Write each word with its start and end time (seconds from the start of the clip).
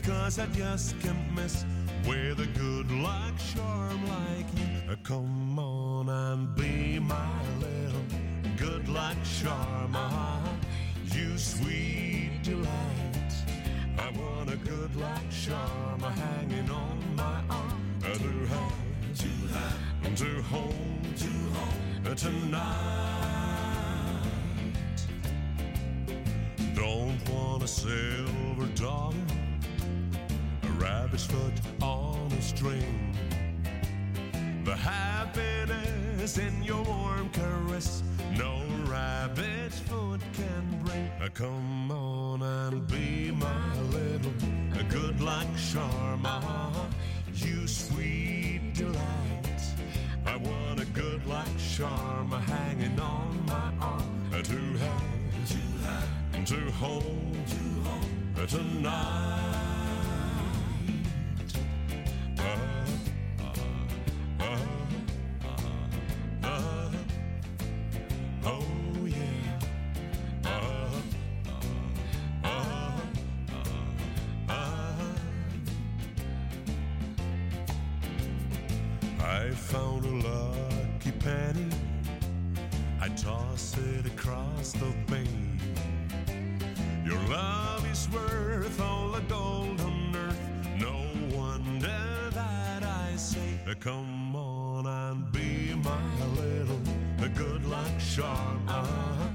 cause 0.00 0.38
I 0.38 0.46
just 0.46 0.98
can't 1.00 1.32
miss 1.34 1.64
with 2.06 2.40
a 2.40 2.46
good 2.58 2.90
luck 2.90 3.34
charm 3.54 4.00
like 4.08 4.46
you. 4.56 4.96
Come 5.02 5.37
charm 51.78 52.32
hanging 52.32 52.98
on 52.98 53.46
my 53.46 53.72
arm 53.80 54.02
uh, 54.32 54.42
to 54.42 54.58
have, 54.78 55.48
to 55.48 55.58
have, 55.86 56.44
to 56.44 56.72
hold, 56.72 57.04
to 57.46 57.58
hold 57.84 58.04
uh, 58.36 58.46
tonight. 58.46 59.17
Is 87.98 88.08
worth 88.10 88.80
all 88.80 89.08
the 89.08 89.20
gold 89.22 89.80
on 89.80 90.16
earth. 90.16 90.40
No 90.78 90.96
wonder 91.36 92.00
that 92.32 92.82
I 92.82 93.16
say, 93.16 93.58
Come 93.80 94.34
on 94.36 94.86
and 94.86 95.32
be 95.32 95.74
my 95.74 96.08
little 96.36 96.80
good 97.34 97.64
luck 97.66 97.94
charm. 98.14 98.62
Ah, 98.68 99.30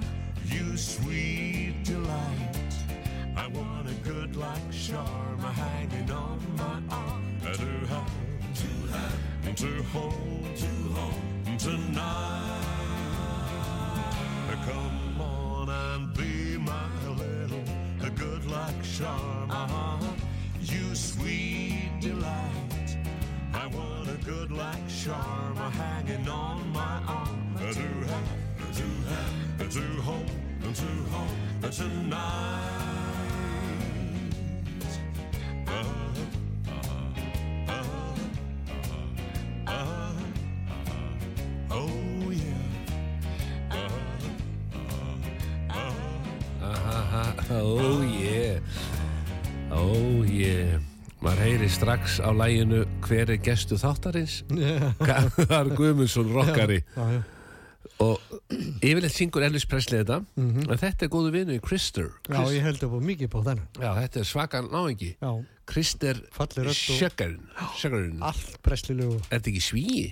you 0.46 0.78
sweet 0.78 1.76
delight. 1.84 2.74
I 3.36 3.48
want 3.48 3.90
a 3.90 3.94
good 4.10 4.36
luck 4.36 4.66
charm 4.72 5.40
hanging 5.40 6.12
on 6.12 6.40
my 6.58 6.78
arm. 6.90 7.40
To 7.42 7.70
have, 7.94 8.12
to 8.62 8.72
have, 8.94 9.56
to 9.56 9.84
hold, 9.94 10.56
to 10.56 10.74
hold 10.96 11.60
tonight. 11.60 12.83
Charm. 18.84 19.50
Ah, 19.50 20.00
you 20.62 20.94
sweet 20.96 21.90
delight. 22.02 22.98
I 23.54 23.68
want 23.68 24.10
a 24.10 24.18
good 24.26 24.52
luck 24.52 24.80
charm 24.88 25.56
hanging 25.56 26.28
on 26.28 26.70
my 26.74 27.02
arm. 27.08 27.56
To 27.58 27.66
have, 27.66 28.76
to 28.78 28.88
have, 29.10 29.70
to 29.70 30.02
hold, 30.02 30.28
to 30.76 30.86
hold 31.12 31.72
tonight. 31.72 33.23
Heyri 51.64 51.76
strax 51.80 52.18
á 52.20 52.28
læginu 52.36 52.82
hver 53.08 53.30
er 53.32 53.38
gestu 53.40 53.78
þáttarins 53.80 54.42
Garðar 55.00 55.70
Guðmundsson 55.78 56.28
rockari 56.36 56.82
Já, 56.92 57.04
já. 57.14 57.20
og 58.04 58.20
yfirleitt 58.84 59.14
syngur 59.16 59.46
Elvis 59.48 59.64
Presley 59.72 60.02
þetta 60.02 60.18
en 60.36 60.82
þetta 60.82 61.06
er 61.08 61.12
góðu 61.14 61.30
vinnu 61.32 61.56
í 61.56 61.62
Krister. 61.64 62.10
Já, 62.28 62.42
ég 62.52 62.66
held 62.68 62.82
fór 62.84 63.06
mikið 63.08 63.30
på 63.32 63.44
þennan. 63.46 63.70
Já, 63.80 63.94
þetta 63.96 64.20
er 64.20 64.28
svaka 64.28 64.62
náingi 64.66 65.14
Já, 65.22 65.30
Krister 65.72 66.20
Sjöggarinn 66.76 68.18
Er 68.20 68.26
allt 68.28 68.58
presslilegu. 68.66 69.22
þetta 69.32 69.52
ekki 69.54 69.64
svíi? 69.64 70.04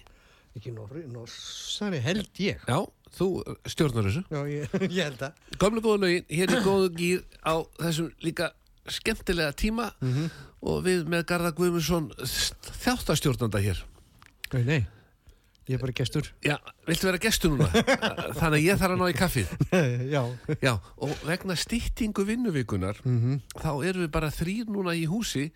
Ekki 0.55 0.71
norri, 0.77 1.03
norsari 1.11 1.99
held 2.05 2.31
ég. 2.39 2.63
Já, 2.63 2.79
þú 3.17 3.27
stjórnar 3.67 4.07
þessu 4.07 4.23
Já, 4.31 4.45
ég, 4.47 4.79
ég 4.87 5.03
held 5.09 5.27
að. 5.27 5.43
Gömlu 5.59 5.83
góðu 5.83 5.99
lögin, 6.05 6.25
hér 6.31 6.55
er 6.55 6.63
góðu 6.63 6.93
gýr 6.95 7.27
á 7.43 7.59
þessum 7.83 8.07
líka 8.23 8.53
skemmtilega 8.87 9.51
tíma 9.59 9.91
Mhm. 9.99 10.31
Og 10.61 10.83
við 10.85 11.05
með 11.09 11.25
Garðar 11.31 11.55
Guðmundsson 11.57 12.09
þjáttastjórnanda 12.83 13.61
hér. 13.63 13.79
Nei, 14.53 14.63
nei, 14.67 14.79
ég 15.69 15.77
er 15.77 15.81
bara 15.81 15.95
gestur. 15.95 16.27
Já, 16.45 16.57
viltu 16.87 17.07
vera 17.07 17.21
gestur 17.23 17.53
núna? 17.53 17.69
Þannig 18.39 18.57
að 18.59 18.65
ég 18.65 18.79
þarf 18.81 18.95
að 18.95 19.01
ná 19.01 19.07
í 19.11 19.17
kaffið. 19.17 19.51
Já, 20.15 20.21
Já, 20.65 20.73
og 21.01 21.13
vegna 21.27 21.55
styttingu 21.59 22.25
vinnuvikunar 22.27 22.99
Mhm. 23.05 23.39
þá 23.57 23.71
erum 23.87 24.05
við 24.05 24.11
bara 24.17 24.31
þrýr 24.33 24.69
núna 24.71 24.93
í 24.97 25.05
húsi 25.09 25.47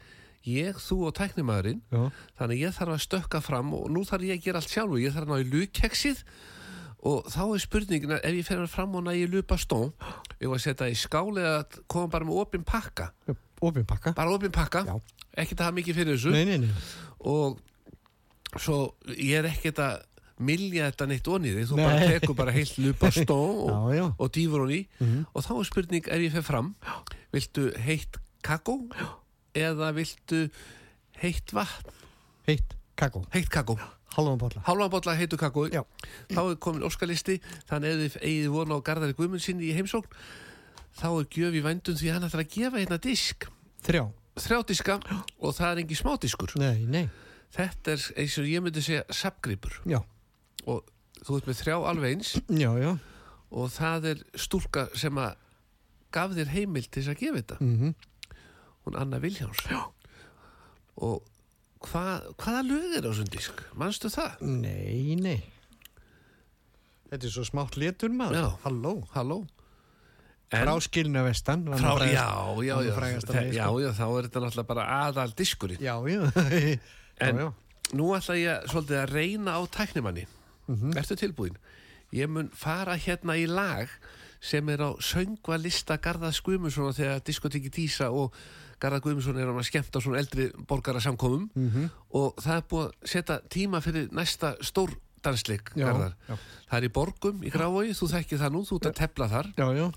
ég, 0.46 0.78
þú 0.78 0.98
og 1.10 1.16
tæknimaðurinn. 1.18 1.80
Já, 1.92 2.04
þannig 2.40 2.60
ég 2.68 2.76
þarf 2.78 2.96
að 2.96 3.06
stökka 3.08 3.42
fram 3.42 3.74
og 3.74 3.88
nú 3.92 4.04
þarf 4.06 4.28
ég 4.30 4.38
að 4.40 4.44
gera 4.46 4.62
allt 4.62 4.70
sjálfur, 4.76 5.02
ég 5.02 5.16
þarf 5.16 5.26
að 5.26 5.34
ná 5.34 5.42
í 5.42 5.50
lukkeksið 5.54 6.22
og 7.06 7.28
þá 7.30 7.42
er 7.54 7.62
spurningin 7.62 8.14
að 8.16 8.24
ef 8.26 8.34
ég 8.40 8.46
fer 8.48 8.62
fram 8.70 8.96
og 8.98 9.04
næ 9.06 9.12
í 9.14 9.26
lupastón 9.30 9.92
ég 10.42 10.48
var 10.50 10.58
að 10.58 10.64
setja 10.64 10.88
í 10.90 10.96
skáli 10.98 11.44
að 11.46 11.76
koma 11.92 12.10
bara 12.14 12.26
með 12.26 12.40
opinn 12.42 12.64
pakka 12.66 13.12
opin 13.62 13.86
pakka. 13.86 14.14
bara 14.14 14.32
opinn 14.36 14.52
pakka, 14.52 14.84
ekkert 15.38 15.60
að 15.62 15.66
hafa 15.70 15.76
mikið 15.80 15.96
fyrir 15.96 16.16
þessu 16.18 16.32
Nei, 16.32 16.46
nei, 16.46 16.58
nei. 16.58 16.70
og 17.20 17.60
svo 18.60 18.96
ég 19.16 19.40
er 19.42 19.50
ekkert 19.50 19.80
að 19.84 20.04
milja 20.46 20.90
þetta 20.92 21.08
neitt 21.08 21.28
onnið 21.32 21.62
þú 21.70 21.76
bara 21.80 22.00
Nei. 22.00 22.08
tekur 22.20 22.36
bara 22.36 22.52
heilt 22.52 22.76
lupastón 22.84 23.32
og, 23.72 23.92
Já, 23.94 24.00
já. 24.02 24.06
og 24.20 24.32
dýfur 24.36 24.66
hún 24.66 24.74
í 24.76 24.82
Mhm. 25.00 25.26
og 25.34 25.44
þá 25.46 25.52
er 25.60 25.64
spurning 25.70 26.08
ef 26.08 26.20
ég 26.26 26.32
fer 26.36 26.44
fram 26.44 26.76
viltu 27.34 27.70
heitt 27.80 28.18
kakó 28.44 28.76
eða 29.56 29.94
viltu 29.96 30.50
heitt 31.24 31.52
vatn 31.56 31.94
Heitt 32.48 32.76
kakó. 32.96 33.24
heitt 33.34 33.50
kakó, 33.50 33.80
Halvan 34.16 34.38
bolla. 34.38 34.62
hálfa 34.68 34.90
bolla 34.92 35.16
heitu 35.18 35.38
kakó 35.38 35.66
Já. 35.72 35.84
þá 36.30 36.52
er 36.52 36.56
komin 36.60 36.84
óskalisti 36.84 37.40
þannig 37.72 38.06
ef 38.06 38.14
þið 38.20 38.22
eigið 38.22 38.52
vona 38.54 38.76
á 38.76 38.80
Garðari 38.84 39.16
Guðmundsinni 39.16 39.72
í 39.72 39.74
heimsókn 39.76 40.12
þá 40.96 41.06
er 41.20 41.28
gjöf 41.36 41.58
í 41.60 41.64
vændum 41.66 41.98
því 42.00 42.12
hann 42.16 42.26
ætlar 42.28 42.44
að 42.46 42.54
gefa 42.56 42.82
hérna 42.82 43.00
disk 43.04 43.48
Þrjá. 43.86 44.04
þrjá 44.42 44.60
diska 44.72 44.98
og 45.40 45.54
það 45.58 45.70
er 45.72 45.82
engi 45.84 45.98
smádiskur 46.00 46.56
Nei, 46.62 46.86
nei. 46.90 47.06
þetta 47.56 47.96
er 47.98 48.06
eins 48.24 48.38
og 48.42 48.50
ég 48.50 48.64
myndi 48.66 48.84
segja 48.86 49.04
sapgripur 49.14 49.76
Já, 49.90 50.00
og 50.66 50.84
þú 51.26 51.40
ert 51.40 51.50
með 51.52 51.60
þrjá 51.64 51.78
alveg 51.92 52.16
eins 52.18 52.34
já, 52.50 52.72
já. 52.82 52.92
og 53.52 53.72
það 53.76 54.10
er 54.14 54.24
stúlka 54.40 54.88
sem 54.98 55.18
að 55.22 55.36
gaf 56.16 56.36
þér 56.38 56.52
heimild 56.56 56.88
til 56.92 57.02
þess 57.04 57.14
að 57.16 57.24
gefa 57.26 57.42
þetta 57.44 57.62
Mm 57.64 57.96
hún 58.86 58.94
Anna 59.02 59.18
Viljáns 59.18 59.64
Já. 59.66 59.80
og 61.02 61.24
hvað, 61.82 62.28
hvaða 62.38 62.60
lög 62.68 62.92
er 63.00 63.06
á 63.06 63.10
þessum 63.10 63.30
disk? 63.34 63.64
Manstu 63.74 64.12
það? 64.14 64.44
Nei, 64.46 65.16
nei. 65.18 65.40
Þetta 67.10 67.26
er 67.26 67.34
svo 67.34 67.46
smátt 67.50 67.80
letur 67.82 68.14
maður. 68.14 68.38
Já. 68.38 68.52
Halló. 69.16 69.40
Halló? 70.52 70.76
Frá 70.78 70.82
skilna 70.86 71.24
vestan. 71.26 71.66
frá, 71.66 71.96
frægast- 71.98 72.14
já, 72.14 72.26
já, 72.62 72.76
já, 72.86 72.96
lagið, 72.96 73.54
já, 73.54 73.66
sko. 73.66 73.80
já, 73.82 73.92
þá 73.98 74.06
er 74.20 74.24
þetta 74.28 74.42
náttúrulega 74.44 74.68
bara 74.68 74.84
aðal 75.08 75.34
diskurinn 75.36 75.80
Já, 75.82 75.96
já. 76.08 76.80
En- 77.26 77.54
nú 77.94 78.12
ætla 78.16 78.36
ég 78.38 78.66
svolítið 78.70 79.00
að 79.04 79.12
reyna 79.14 79.52
á 79.58 79.62
tæknimanni 79.68 80.26
Mhm. 80.68 80.96
Ertu 80.98 81.16
tilbúin? 81.16 81.54
Ég 82.12 82.28
mun 82.28 82.50
fara 82.50 82.96
hérna 82.98 83.36
í 83.38 83.46
lag 83.48 83.88
sem 84.42 84.68
er 84.70 84.80
á 84.82 84.98
söngva 84.98 85.58
lista 85.62 85.98
Garða 85.98 86.32
Guðmundsson 86.42 86.94
þegar 86.94 87.22
diskotekki 87.22 87.70
Dísa 87.70 88.10
og 88.12 88.34
Garða 88.82 89.00
Guðmundsson 89.00 89.38
er 89.38 89.46
að 89.48 89.62
skemmta 89.64 90.02
svona 90.02 90.18
eldri 90.18 90.52
borgara 90.68 91.00
samkomum 91.00 91.50
Mhm. 91.56 91.90
og 92.14 92.36
það 92.38 92.58
er 92.58 92.62
búið 92.70 92.86
að 92.86 92.92
setja 93.06 93.40
tíma 93.50 93.82
fyrir 93.82 94.10
næsta 94.12 94.56
stór 94.62 94.96
dansleik. 95.22 95.70
Það 95.76 96.78
er 96.78 96.84
í 96.84 96.90
borgum 96.94 97.42
í 97.44 97.50
Grávói, 97.52 97.94
þú 97.94 98.10
þekkir 98.10 98.38
það 98.42 98.52
nú, 98.52 98.62
þú 98.66 98.76
ert 98.82 98.90
að 98.90 98.96
tepla 98.96 99.28
þar 99.30 99.54
Já, 99.58 99.68
já. 99.78 99.92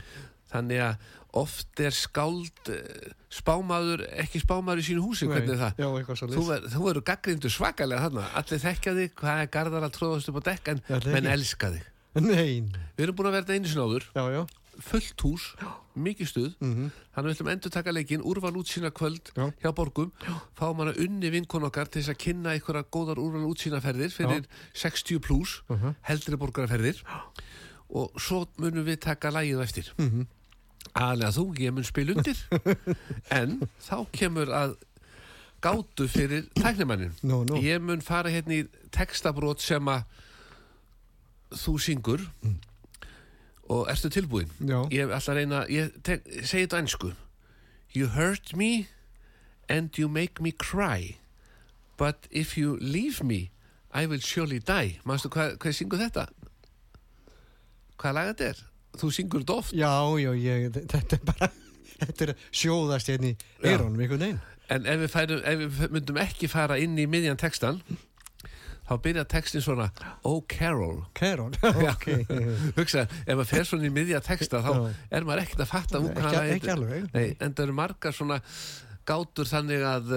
Þannig 0.53 0.83
að 0.85 0.97
oft 1.39 1.81
er 1.85 1.93
skáld 1.95 2.71
eh, 2.73 3.11
spámaður, 3.31 4.07
ekki 4.25 4.41
spámaður 4.41 4.81
í 4.81 4.87
sínu 4.89 5.03
húsi, 5.05 5.29
hvernig 5.29 5.55
er 5.55 5.61
það? 5.61 5.83
Já, 5.83 5.89
eitthvað 5.99 6.21
svo 6.23 6.29
Þú, 6.33 6.45
ver, 6.49 6.69
þú 6.73 6.85
verður 6.87 7.05
gaggrindu 7.11 7.51
svakalega 7.53 8.07
þarna. 8.07 8.25
Allir 8.41 8.63
þekkja 8.65 8.95
þig, 8.97 9.13
hvað 9.21 9.43
er 9.43 9.51
garðar 9.59 9.89
að 9.89 9.97
tróðast 9.99 10.31
upp 10.33 10.41
á 10.41 10.43
dekk 10.49 10.69
en 10.73 10.81
Já, 10.89 10.97
menn 11.13 11.27
elska 11.35 11.73
þig. 11.75 11.85
Nei, 12.19 12.65
Við 12.97 13.05
erum 13.05 13.19
búin 13.19 13.29
að 13.31 13.37
verða 13.39 13.55
einu 13.59 13.69
sinni 13.69 13.85
áður. 13.85 14.09
Já, 14.17 14.25
já. 14.33 14.47
fullt 14.79 15.23
hús, 15.27 15.45
mikið 15.99 16.29
stuð. 16.31 16.51
Mm 16.63 16.91
þannig 17.19 17.33
við 17.33 17.35
ætlum 17.35 17.49
endur 17.51 17.73
taka 17.75 17.91
leikinn, 17.93 18.23
úrval 18.23 18.53
útsýna 18.61 18.93
kvöld 18.95 19.33
Já. 19.35 19.49
hjá 19.59 19.73
borgum, 19.75 20.13
fáum 20.55 20.79
hann 20.79 20.93
að 20.93 21.01
unni 21.03 21.31
vinkon 21.35 21.67
okkar 21.67 21.89
til 21.91 21.99
þess 22.01 22.13
að 22.15 22.21
kynna 22.23 22.53
einhverja 22.55 22.85
góðar 22.95 23.19
úrval 23.19 23.49
útsýnaferðir 23.51 24.13
fyrir 24.15 24.47
60 24.73 25.19
pluss 25.19 25.63
Uh 25.69 25.77
-huh. 25.83 25.95
heldri 26.07 26.37
borgarferðir 26.39 27.03
og 27.91 28.13
svo 28.21 28.47
munum 28.59 28.85
við 28.87 29.01
taka 29.01 29.31
lægið 29.35 29.63
eftir. 29.65 29.93
Mhm. 29.99 30.27
Aðlega 30.99 31.33
þú, 31.37 31.45
ég 31.63 31.75
mun 31.77 31.87
spil 31.87 32.13
undir 32.15 32.39
en 33.39 33.59
þá 33.85 33.97
kemur 34.15 34.51
að 34.55 34.77
gátu 35.65 36.07
fyrir 36.11 36.47
tæknimannin 36.59 37.15
Nú, 37.27 37.43
nú. 37.49 37.59
ég 37.63 37.83
mun 37.83 38.03
fara 38.05 38.31
hérna 38.31 38.61
í 38.61 38.65
textabrót 38.95 39.63
sem 39.63 39.89
að 39.91 40.05
þú 41.59 41.75
syngur 41.81 42.23
og 43.69 43.89
ertu 43.93 44.11
tilbúin 44.13 44.51
Já. 44.61 44.83
ég 44.93 45.05
hef 45.07 45.15
alltaf 45.17 45.37
reyna 45.39 45.63
ég 45.73 45.93
segi 46.47 46.65
þetta 46.67 46.79
á 46.79 46.83
ennsku 46.83 47.11
you 47.97 48.11
hurt 48.15 48.55
me 48.57 48.87
and 49.69 49.97
you 49.99 50.09
make 50.09 50.41
me 50.41 50.53
cry 50.53 51.17
but 51.99 52.29
if 52.31 52.57
you 52.57 52.77
leave 52.81 53.23
me 53.25 53.51
I 53.93 54.07
will 54.07 54.21
surely 54.21 54.59
die 54.61 54.99
Manstu 55.09 55.31
hvað, 55.33 55.57
hvað 55.59 55.75
syngur 55.79 56.01
þetta? 56.03 56.27
Hvað 57.99 58.15
lag 58.15 58.29
þetta 58.31 58.49
er? 58.53 58.59
Þú 58.99 59.11
syngur 59.15 59.45
þetta 59.45 59.57
oft 59.63 59.75
Já, 59.77 59.93
já, 60.23 60.31
ég, 60.43 60.69
þetta 60.93 61.19
er 61.19 61.25
bara, 61.29 61.51
þetta 62.03 62.29
er 62.29 62.35
sjóðast 62.51 63.11
hérna 63.13 63.33
í 63.33 63.37
Já. 63.37 63.73
erónum 63.75 64.01
einhvern 64.05 64.25
veginn. 64.27 64.41
En 64.69 64.85
ef 64.85 65.01
við, 65.01 65.11
færum, 65.15 65.43
ef 65.49 65.65
við 65.81 65.97
myndum 65.97 66.21
ekki 66.21 66.51
fara 66.53 66.77
inn 66.83 66.99
í 67.01 67.07
miðjan 67.09 67.39
textan 67.41 67.79
þá 68.89 68.95
byrja 69.05 69.25
textin 69.29 69.61
svona 69.65 69.87
Oh 70.29 70.41
Carol 70.49 71.03
Kæron, 71.17 71.55
ok. 71.93 72.07
Hugsa, 72.77 73.05
ef 73.25 73.35
maður 73.37 73.51
fer 73.51 73.67
svona 73.69 73.89
í 73.89 73.93
miðja 73.93 74.21
texta 74.25 74.63
þá 74.65 74.71
er 75.13 75.27
maður 75.29 75.43
ekkert 75.45 75.65
að 75.65 75.71
fatta 75.73 76.01
hvað 76.05 76.29
það 76.39 76.53
ekki 76.55 76.73
alveg. 76.75 77.09
Nei, 77.13 77.27
en 77.37 77.53
það 77.53 77.65
eru 77.67 77.77
margar 77.77 78.17
svona 78.17 78.41
gátur 79.09 79.49
þannig 79.49 79.85
að 79.89 80.15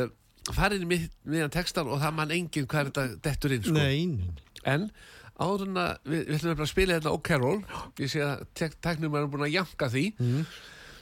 fara 0.55 0.75
inn 0.77 0.85
í 0.87 0.89
mið, 0.89 1.07
miðjan 1.31 1.53
textan 1.53 1.91
og 1.91 1.99
það 2.01 2.15
mann 2.19 2.31
enginn 2.35 2.67
hvað 2.71 2.81
er 2.81 2.91
þetta 2.91 3.19
dettur 3.27 3.55
inn 3.57 3.65
sko. 3.67 3.75
Nei, 3.75 4.05
nei. 4.07 4.31
En 4.71 4.87
áður 5.39 5.63
en 5.67 5.79
að 5.81 5.91
við, 6.11 6.21
við 6.27 6.35
ætlum 6.41 6.63
að 6.65 6.69
spila 6.73 6.97
þetta 6.99 7.11
Oh 7.15 7.21
Carol 7.23 7.57
ég 7.99 8.11
sé 8.11 8.21
að 8.25 8.43
tek- 8.57 8.77
teknum 8.83 9.15
er 9.15 9.27
búin 9.31 9.45
að 9.47 9.53
janka 9.55 9.89
því 9.93 10.05
Mm. 10.19 10.45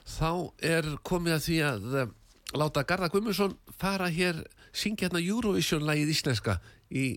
þá 0.09 0.29
er 0.73 0.89
komið 1.05 1.33
að 1.37 1.43
því 1.47 1.57
að 1.69 1.87
uh, 2.03 2.11
láta 2.59 2.83
Garða 2.83 3.09
Guðmundsson 3.13 3.57
fara 3.77 4.07
hér 4.09 4.43
syngja 4.73 5.07
hérna 5.09 5.19
Eurovision-lægið 5.21 6.13
íslenska 6.13 6.59
í 6.91 7.07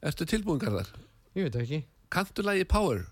Ertu 0.00 0.24
tilbúin 0.24 0.60
Garðar? 0.60 0.88
Ég 1.36 1.44
veit 1.48 1.56
ekki. 1.60 1.82
Kantu 2.08 2.42
lægið 2.46 2.68
Power? 2.72 3.02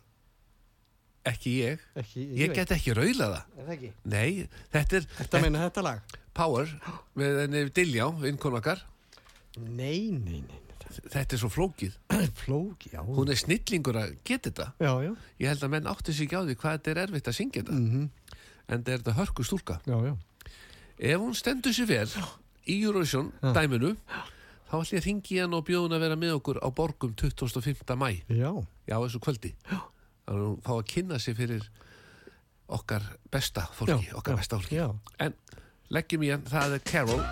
Ekki 1.29 1.51
ég 1.61 1.83
Ekki, 2.01 2.23
Ég 2.39 2.55
get 2.57 2.71
ekki 2.73 2.95
raulað 2.97 3.35
það 3.35 3.59
Er 3.59 3.67
það 3.67 3.75
ekki? 3.75 3.91
Nei, 4.09 4.47
þetta 4.73 4.97
er 5.01 5.09
Þetta 5.19 5.41
meina 5.43 5.65
þetta 5.67 5.85
lag? 5.85 6.15
Power 6.39 6.71
með 7.19 7.69
Diljá, 7.77 8.07
vinkon 8.23 8.57
okkar 8.61 8.81
Nei, 9.59 10.09
nei, 10.15 10.41
nei. 10.47 10.61
Þetta 10.89 11.37
er 11.37 11.41
svo 11.43 11.51
flókið 11.53 11.97
Flóki, 12.43 12.91
já. 12.95 13.03
Hún 13.05 13.29
er 13.33 13.39
snillingur 13.41 13.99
að 14.01 14.15
geta 14.27 14.51
þetta 14.51 14.67
Já, 14.81 14.93
já. 15.05 15.13
Ég 15.43 15.53
held 15.53 15.67
að 15.69 15.73
menn 15.77 15.91
átti 15.93 16.15
sig 16.17 16.27
ekki 16.29 16.39
á 16.41 16.43
því 16.49 16.57
hvað 16.63 16.77
þetta 16.79 16.91
er 16.95 17.01
erfitt 17.07 17.31
að 17.33 17.39
syngja 17.41 17.63
þetta 17.65 17.79
Mm 17.79 18.09
En 18.69 18.83
þetta 18.83 18.93
er 18.93 18.99
þetta 19.03 19.17
hörku 19.21 19.45
stúlka 19.49 19.79
Já, 19.89 19.97
já. 20.09 20.15
Ef 20.99 21.23
hún 21.23 21.37
stendur 21.39 21.73
sér 21.77 21.87
vel 21.89 22.09
í 22.69 22.75
Eurovision 22.85 23.31
dæminu 23.41 23.95
þá 24.69 24.75
ætlum 24.77 24.91
ég 24.93 25.01
að 25.01 25.07
ringi 25.07 25.39
hann 25.41 25.55
og 25.57 25.63
bjóðun 25.65 25.95
að 25.97 26.03
vera 26.05 26.17
með 26.21 26.35
okkur 26.37 26.59
á 26.61 26.69
borgum 26.77 27.15
25. 27.17 27.95
mæ 27.97 28.11
Já. 28.29 28.51
já, 28.85 28.97
þessu 29.01 29.21
kvöldi 29.25 29.55
þannig 29.65 30.35
að 30.35 30.43
hún 30.43 30.59
fá 30.67 30.73
að 30.75 30.83
kynna 30.93 31.21
sig 31.25 31.39
fyrir 31.39 31.65
okkar 32.69 33.07
besta 33.33 33.65
fólki 33.73 34.11
Já, 34.11 34.19
okkar 34.21 34.37
já, 34.37 34.41
besta 34.43 34.59
fólki 34.61 34.77
já. 34.83 34.89
en 35.25 35.33
leggjum 35.97 36.27
í 36.29 36.35
hann, 36.35 36.45
það 36.53 36.77
er 36.77 36.85
Carol 36.93 37.25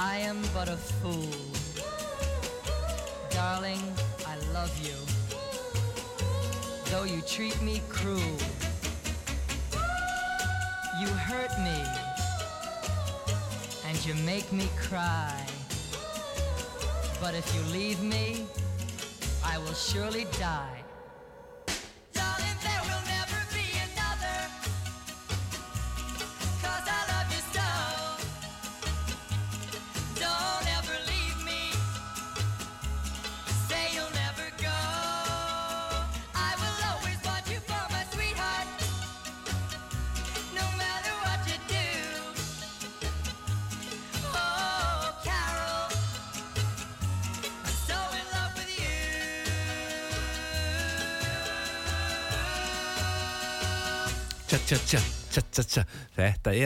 I 0.00 0.18
am 0.18 0.40
but 0.54 0.68
a 0.68 0.76
fool. 0.76 1.28
Darling, 3.30 3.82
I 4.24 4.36
love 4.54 4.72
you, 4.80 4.94
though 6.92 7.02
you 7.02 7.20
treat 7.22 7.60
me 7.62 7.82
cruel. 7.88 8.38
You 11.00 11.08
hurt 11.08 11.50
me, 11.58 11.82
and 13.88 14.06
you 14.06 14.14
make 14.24 14.52
me 14.52 14.68
cry. 14.78 15.44
But 17.20 17.34
if 17.34 17.52
you 17.52 17.60
leave 17.76 18.00
me, 18.00 18.46
I 19.44 19.58
will 19.58 19.74
surely 19.74 20.26
die. 20.38 20.77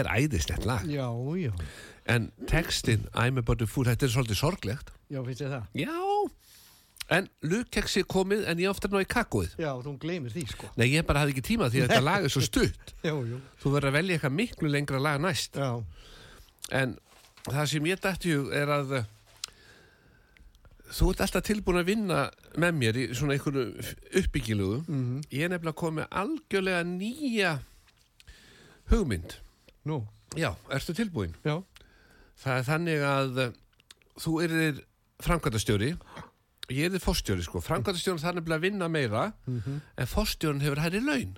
Er 0.03 0.11
æðislegt 0.19 0.67
lag 0.69 0.87
Já, 0.91 1.07
já. 1.41 1.53
en 2.15 2.31
textin 2.51 3.07
I'm 3.15 3.39
about 3.41 3.63
a 3.63 3.67
fool, 3.71 3.87
þetta 3.89 4.09
er 4.09 4.15
svolítið 4.17 4.41
sorglegt 4.43 4.93
Já, 5.13 5.21
finnst 5.27 5.45
þið 5.45 5.55
það? 5.57 5.67
já 5.83 5.99
en 7.13 7.27
lukkeksi 7.45 8.05
komið 8.09 8.45
en 8.49 8.61
ég 8.63 8.71
ofta 8.71 8.89
ná 8.89 9.01
í 9.03 9.09
kakóið 9.11 9.57
Já, 9.61 9.73
þú 9.85 9.97
gleymir 10.01 10.33
því, 10.33 10.45
sko. 10.53 10.69
nei, 10.81 10.87
ég 10.95 11.05
bara 11.09 11.25
hafði 11.25 11.35
ekki 11.35 11.43
tíma 11.51 11.67
því 11.73 11.83
að 11.83 11.91
þetta 11.91 12.05
lag 12.07 12.25
er 12.29 12.33
svo 12.33 12.45
stutt 12.47 12.93
Já, 13.09 13.13
já. 13.13 13.39
þú 13.61 13.73
verður 13.75 13.91
að 13.91 13.97
velja 13.99 14.17
eitthvað 14.17 14.37
miklu 14.39 14.71
lengra 14.73 15.01
lag 15.03 15.19
næst 15.21 15.59
Já. 15.61 15.73
En 16.73 16.95
það 17.51 17.67
sem 17.75 17.91
ég 17.91 18.01
dætti 18.01 18.33
er 18.63 18.71
að 18.71 18.95
uh, 19.03 19.05
þú 20.95 21.11
ert 21.13 21.23
alltaf 21.27 21.45
tilbúin 21.51 21.81
að 21.83 21.89
vinna 21.91 22.21
með 22.63 22.75
mér 22.79 22.99
í 23.03 23.05
svona 23.19 23.35
einhverju 23.35 23.65
uppbyggilugu. 24.23 24.79
Mm 24.87 25.21
Ég 25.35 25.47
er 25.47 25.53
nefnilega 25.53 25.79
komið 25.83 26.09
algjörlega 26.23 26.83
nýja 26.87 27.53
hugmynd. 28.93 29.37
Nú, 29.89 30.03
Já, 30.39 30.55
ertu 30.73 30.95
tilbúin? 30.97 31.35
já. 31.45 31.59
Það 32.43 32.59
er 32.59 32.65
þannig 32.69 33.03
að 33.05 33.41
uh, 33.43 33.53
þú 34.23 34.33
erir 34.43 34.79
framkvæmdastjóri, 35.23 35.91
ég 36.73 36.87
er 36.89 36.95
þið 36.95 37.05
fórstjóri 37.05 37.45
sko, 37.45 37.61
framkvæmdastjórin 37.63 38.23
þarf 38.23 38.39
nefnilega 38.39 38.59
að 38.59 38.65
vinna 38.65 38.89
meira 38.91 39.25
en 39.47 40.09
fórstjórin 40.11 40.63
hefur 40.65 40.81
hærri 40.83 41.03
laun. 41.05 41.35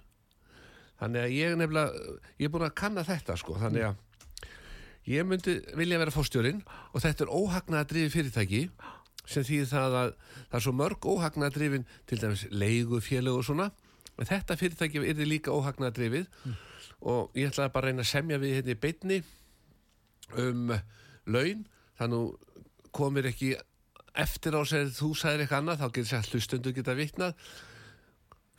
Þannig 1.00 1.24
að 1.26 1.34
ég 1.34 1.50
er 1.50 1.58
nefnilega, 1.58 2.04
ég 2.38 2.46
er 2.48 2.52
búin 2.54 2.66
að 2.68 2.74
kanna 2.78 3.04
þetta 3.04 3.36
sko, 3.40 3.56
þannig 3.60 3.88
að 3.90 3.96
ég 5.10 5.26
myndi 5.28 5.56
vilja 5.76 5.98
vera 6.00 6.14
fórstjórin 6.14 6.62
og 6.94 7.02
þetta 7.04 7.26
er 7.26 7.32
óhagnaða 7.34 7.88
drifi 7.90 8.12
fyrirtæki 8.14 8.62
sem 9.28 9.44
þýðir 9.44 9.68
það 9.72 9.96
að 9.98 10.12
það 10.52 10.58
er 10.60 10.64
svo 10.64 10.72
mörg 10.78 11.08
óhagnaða 11.10 11.54
drifin 11.58 11.84
til 12.08 12.20
dæmis 12.22 12.46
leigufélög 12.52 13.40
og 13.40 13.44
svona 13.44 13.66
en 14.20 14.28
þetta 14.30 14.56
fyrirtæki 14.60 15.02
er 15.02 15.20
líka 15.28 15.52
óhagnaða 15.52 15.96
drifið 15.98 16.26
og 17.04 17.36
ég 17.36 17.50
ætlaði 17.50 17.74
bara 17.74 17.88
að 17.88 17.92
reyna 17.92 18.04
að 18.04 18.10
semja 18.10 18.40
við 18.40 18.56
hérna 18.58 18.74
í 18.74 18.80
beinni 18.80 19.18
um 20.40 20.72
laun. 21.28 21.66
Þannig 21.98 22.54
komir 22.94 23.28
ekki 23.30 23.52
eftir 24.24 24.56
á 24.56 24.62
sér 24.66 24.88
þú 24.94 25.10
sagðir 25.18 25.44
eitthvað 25.44 25.60
annað 25.62 25.82
þá 25.82 25.86
getur 25.90 26.10
sér 26.12 26.30
hlustundu 26.32 26.72
geta 26.74 26.96
vitnað. 26.96 27.36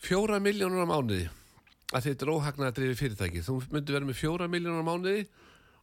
Fjóra 0.06 0.40
miljónur 0.44 0.86
á 0.86 0.88
mánuði 0.92 1.26
að 1.96 2.08
þetta 2.10 2.26
er 2.26 2.32
óhagnaða 2.34 2.76
drifi 2.78 3.00
fyrirtæki 3.00 3.44
þú 3.46 3.58
myndi 3.72 3.96
vera 3.96 4.08
með 4.08 4.20
fjóra 4.20 4.48
miljónur 4.52 4.84
á 4.84 4.90
mánuði 4.90 5.26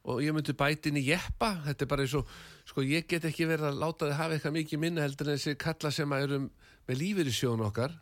og 0.03 0.23
ég 0.23 0.35
myndi 0.35 0.55
bæti 0.59 0.91
inn 0.91 1.01
í 1.01 1.05
jeppa. 1.07 1.55
Þetta 1.67 1.85
er 1.85 1.91
bara 1.91 2.07
eins 2.07 2.17
og, 2.19 2.31
sko 2.69 2.85
ég 2.87 3.07
get 3.11 3.27
ekki 3.29 3.47
verið 3.49 3.71
að 3.71 3.83
láta 3.83 4.09
þið 4.09 4.19
hafa 4.19 4.37
eitthvað 4.37 4.57
mikið 4.59 4.83
minna 4.83 5.05
heldur 5.05 5.31
en 5.31 5.39
þessi 5.39 5.59
kalla 5.63 5.93
sem 5.95 6.15
að 6.15 6.27
erum 6.27 6.49
með 6.91 7.05
í 7.23 7.35
sjón 7.35 7.63
okkar. 7.63 7.95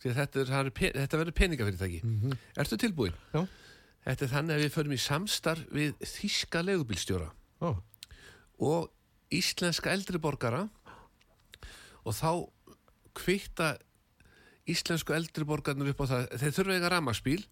Því 0.00 0.10
að 0.10 0.18
þetta, 0.20 0.44
þetta 0.96 1.20
verður 1.20 1.36
peningafyrirtæki. 1.36 2.02
Ertu 2.60 2.78
tilbúin? 2.80 3.16
Já. 3.34 3.42
Þetta 4.06 4.24
er 4.24 4.32
þannig 4.32 4.54
að 4.56 4.62
við 4.64 4.74
förum 4.74 4.96
í 4.96 5.00
samstarf 5.00 5.66
við 5.76 5.94
þíska 6.08 6.62
legubílstjóra 6.64 7.28
Ó, 7.60 7.76
og 8.60 8.88
íslenska 9.30 9.92
eldri 9.92 10.18
borgara 10.18 10.64
og 12.04 12.16
þá 12.16 12.48
kvitta 13.14 13.74
íslensku 14.70 15.12
eldri 15.12 15.44
borgarnir 15.44 15.92
upp 15.92 16.00
á 16.00 16.10
það. 16.10 16.26
Þeir 16.40 16.56
þurfa 16.56 16.76
eiga 16.78 16.90
ramaspíl 16.94 17.42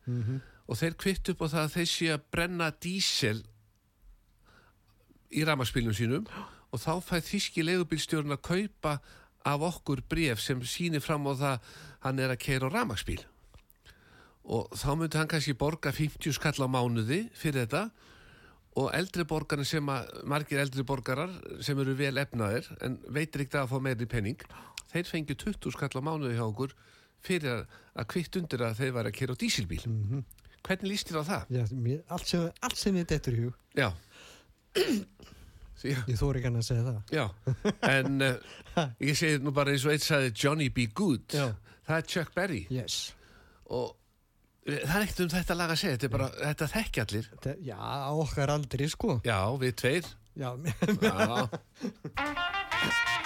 og 0.69 0.77
þeir 0.79 0.97
kvitt 1.01 1.29
upp 1.33 1.43
á 1.45 1.47
það 1.49 1.63
að 1.65 1.75
þeir 1.77 1.89
sé 1.93 2.11
að 2.15 2.27
brenna 2.33 2.71
dísel 2.81 3.39
í 5.31 5.45
ramaspílum 5.45 5.97
sínum 5.97 6.29
og 6.73 6.81
þá 6.81 7.01
fæð 7.05 7.25
þíski 7.29 7.65
legubílstjórn 7.65 8.33
að 8.33 8.45
kaupa 8.49 8.99
af 9.45 9.61
okkur 9.61 10.03
bref 10.09 10.41
sem 10.41 10.61
sýnir 10.65 11.01
fram 11.05 11.27
á 11.29 11.33
það 11.37 11.75
hann 12.05 12.19
er 12.19 12.33
að 12.33 12.43
keira 12.45 12.69
á 12.69 12.75
ramaspíl 12.75 13.21
og 14.49 14.71
þá 14.81 14.89
myndi 14.97 15.19
hann 15.21 15.29
kannski 15.29 15.53
borga 15.61 15.93
50 15.93 16.33
skall 16.39 16.57
á 16.65 16.69
mánuði 16.73 17.27
fyrir 17.37 17.67
þetta 17.67 17.83
og 18.79 18.91
eldri 18.95 19.25
borgarnir 19.29 19.67
sem 19.69 19.89
að, 19.91 20.09
margir 20.31 20.61
eldri 20.63 20.85
borgarar 20.87 21.33
sem 21.65 21.79
eru 21.83 21.97
vel 21.99 22.15
efnaðir 22.23 22.69
en 22.87 22.97
veitir 23.13 23.45
ekki 23.45 23.59
að 23.61 23.73
fá 23.73 23.79
meiri 23.85 24.07
penning 24.09 24.41
þeir 24.93 25.09
fengi 25.11 25.35
20 25.37 25.75
skall 25.75 26.01
á 26.01 26.03
mánuði 26.07 26.37
hjá 26.39 26.47
okkur 26.47 26.73
fyrir 27.25 27.51
að, 27.59 28.07
kvitt 28.13 28.39
undir 28.41 28.63
að 28.69 28.77
þeir 28.81 28.93
var 28.97 29.09
að 29.11 29.17
kera 29.19 29.35
á 29.37 29.41
dísilbíl 29.41 29.83
hvernig 29.85 30.89
líst 30.91 31.11
þér 31.11 31.21
á 31.21 31.25
það? 31.29 31.53
já, 31.59 31.65
mér, 31.75 32.01
allt, 32.15 32.27
sem, 32.31 32.47
allt 32.67 32.79
sem 32.81 32.97
ég 33.01 33.09
dettur 33.11 33.37
í 33.37 33.45
hug, 33.49 33.59
Já 33.79 33.89
ég 35.89 36.17
þóri 36.19 36.41
ekki 36.41 36.49
hann 36.49 36.59
að 36.59 36.67
segja 36.67 36.85
það. 36.87 37.13
já. 37.15 37.25
en 37.89 38.25
uh, 38.27 38.89
ég 39.09 39.19
segi 39.19 39.39
nú 39.43 39.53
bara 39.55 39.75
eins 39.75 39.85
og 39.87 39.95
eitt 39.95 40.05
sagði 40.07 40.33
Johnny 40.35 40.69
Be 40.75 40.89
Good 40.91 41.35
Já. 41.37 41.51
það 41.87 41.97
er 42.01 42.09
Chuck 42.15 42.35
Berry 42.37 42.65
Yes. 42.75 42.99
og 43.71 43.95
það 44.69 44.95
er 44.99 45.05
ekkert 45.07 45.23
um 45.25 45.31
þetta 45.33 45.59
lag 45.59 45.75
að 45.75 45.81
segja 45.83 45.97
þetta 45.97 46.09
er 46.09 46.15
bara, 46.17 46.31
þetta 46.45 46.71
þekki 46.75 47.05
allir. 47.05 47.29
Þetta, 47.35 47.55
já, 47.69 47.79
okkar 48.25 48.55
aldri, 48.55 48.89
sko. 48.93 49.19
Já, 49.27 49.39
við 49.63 49.77
tveir. 49.83 50.11
Já, 50.39 50.51
Já, 51.03 51.49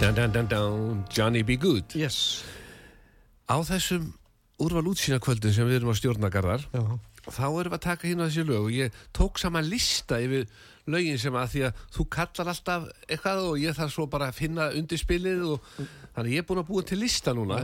dun, 0.00 0.32
dun, 0.32 0.46
dun, 0.48 1.04
Johnny 1.12 1.42
Be 1.42 1.56
Good. 1.56 1.94
Yes. 1.94 2.42
Á 3.50 3.60
þessum 3.66 4.12
úrval 4.62 4.88
útsýnakvöldin 4.92 5.52
sem 5.52 5.68
við 5.68 5.80
erum 5.80 5.92
á 5.92 5.96
stjórnagarðar 5.98 6.64
Já, 6.72 6.82
þá 7.26 7.44
erum 7.48 7.72
við 7.72 7.76
að 7.76 7.84
taka 7.86 8.08
hérna 8.08 8.26
þessi 8.28 8.44
lög 8.48 8.66
og 8.68 8.74
ég 8.76 8.98
tók 9.16 9.40
saman 9.40 9.66
lista 9.68 10.20
yfir 10.22 10.44
lögin 10.90 11.18
sem 11.20 11.36
að 11.36 11.52
því 11.54 11.62
að 11.68 11.80
þú 11.96 12.06
kallar 12.16 12.50
alltaf 12.52 12.86
eitthvað 13.08 13.40
og 13.48 13.56
ég 13.60 13.76
þarf 13.76 13.94
svo 13.94 14.06
bara 14.12 14.28
að 14.30 14.38
finna 14.40 14.68
undirspilið 14.78 15.42
og 15.54 15.70
þannig 16.16 16.36
ég 16.36 16.44
er 16.44 16.48
búin 16.48 16.62
að 16.62 16.68
búa 16.70 16.86
til 16.86 17.00
lista 17.00 17.34
núna 17.36 17.60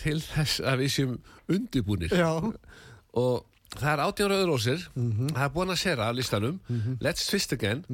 til 0.00 0.18
þess 0.24 0.60
að 0.62 0.84
við 0.84 0.94
séum 0.96 1.16
undirbúnir. 1.52 2.14
Já. 2.14 2.32
og 3.18 3.44
það 3.76 3.90
er 3.92 4.04
átján 4.06 4.32
rauður 4.32 4.54
ósir 4.56 4.86
það 4.94 5.42
er 5.44 5.52
búin 5.56 5.74
að 5.74 5.82
sera 5.82 6.08
af 6.08 6.16
listanum. 6.16 6.60
Let's 7.00 7.28
Twist 7.28 7.52
Again. 7.56 7.84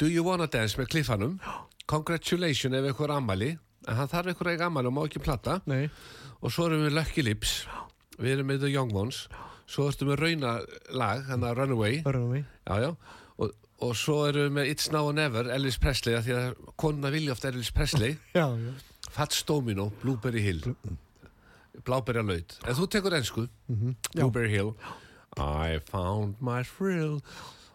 Do 0.00 0.08
You 0.10 0.24
Wanna 0.26 0.48
Dance 0.50 0.80
með 0.80 0.90
kliffanum 0.96 1.38
Congratulations 1.90 2.74
ef 2.74 2.86
eitthvað 2.90 3.08
er 3.10 3.14
ammali 3.16 3.50
en 3.86 3.98
hann 4.00 4.08
þarf 4.10 4.32
eitthvað 4.32 4.54
ekki 4.56 4.66
ammali 4.66 4.90
og 4.90 4.96
má 4.96 5.02
ekki 5.06 5.22
plata. 5.22 5.60
Nei. 5.70 5.86
og 6.40 6.52
svo 6.52 6.66
erum 6.68 6.82
við 6.86 6.96
Lucky 6.96 7.22
Lips. 7.22 7.52
Við 8.18 8.32
erum 8.36 8.50
með 8.50 8.64
The 8.64 8.72
Young 8.72 8.92
Ones. 8.96 9.26
Svo 9.70 9.86
erum 9.90 10.10
við 10.12 10.20
rauna 10.22 10.56
lag, 10.94 11.22
hann 11.30 11.44
að 11.46 11.56
Runaway. 11.60 12.02
Við. 12.02 12.44
já, 12.66 12.74
já. 12.86 12.90
Og, 13.38 13.54
og 13.86 13.96
svo 13.98 14.18
erum 14.28 14.48
við 14.48 14.52
með 14.58 14.70
It's 14.72 14.90
Now 14.94 15.08
or 15.10 15.16
Never 15.16 15.50
Elvis 15.54 15.78
Presley, 15.82 16.14
af 16.18 16.26
því 16.26 16.36
að 16.38 16.60
konuna 16.80 17.10
vilja 17.14 17.34
ofta 17.36 17.50
Elvis 17.52 17.70
Presley. 17.74 18.16
Já, 18.36 18.46
já. 18.50 18.72
Fats 19.16 19.42
Domino, 19.48 19.92
Blueberry 20.02 20.42
Hill. 20.42 20.64
Bláberja 21.86 22.22
laut 22.26 22.56
En 22.66 22.74
þú 22.74 22.86
tekur 22.90 23.14
ennsku 23.16 23.44
Blueberry 24.14 24.50
Hill. 24.50 24.72
I 25.36 25.78
found 25.90 26.40
my 26.40 26.62
thrill. 26.66 27.20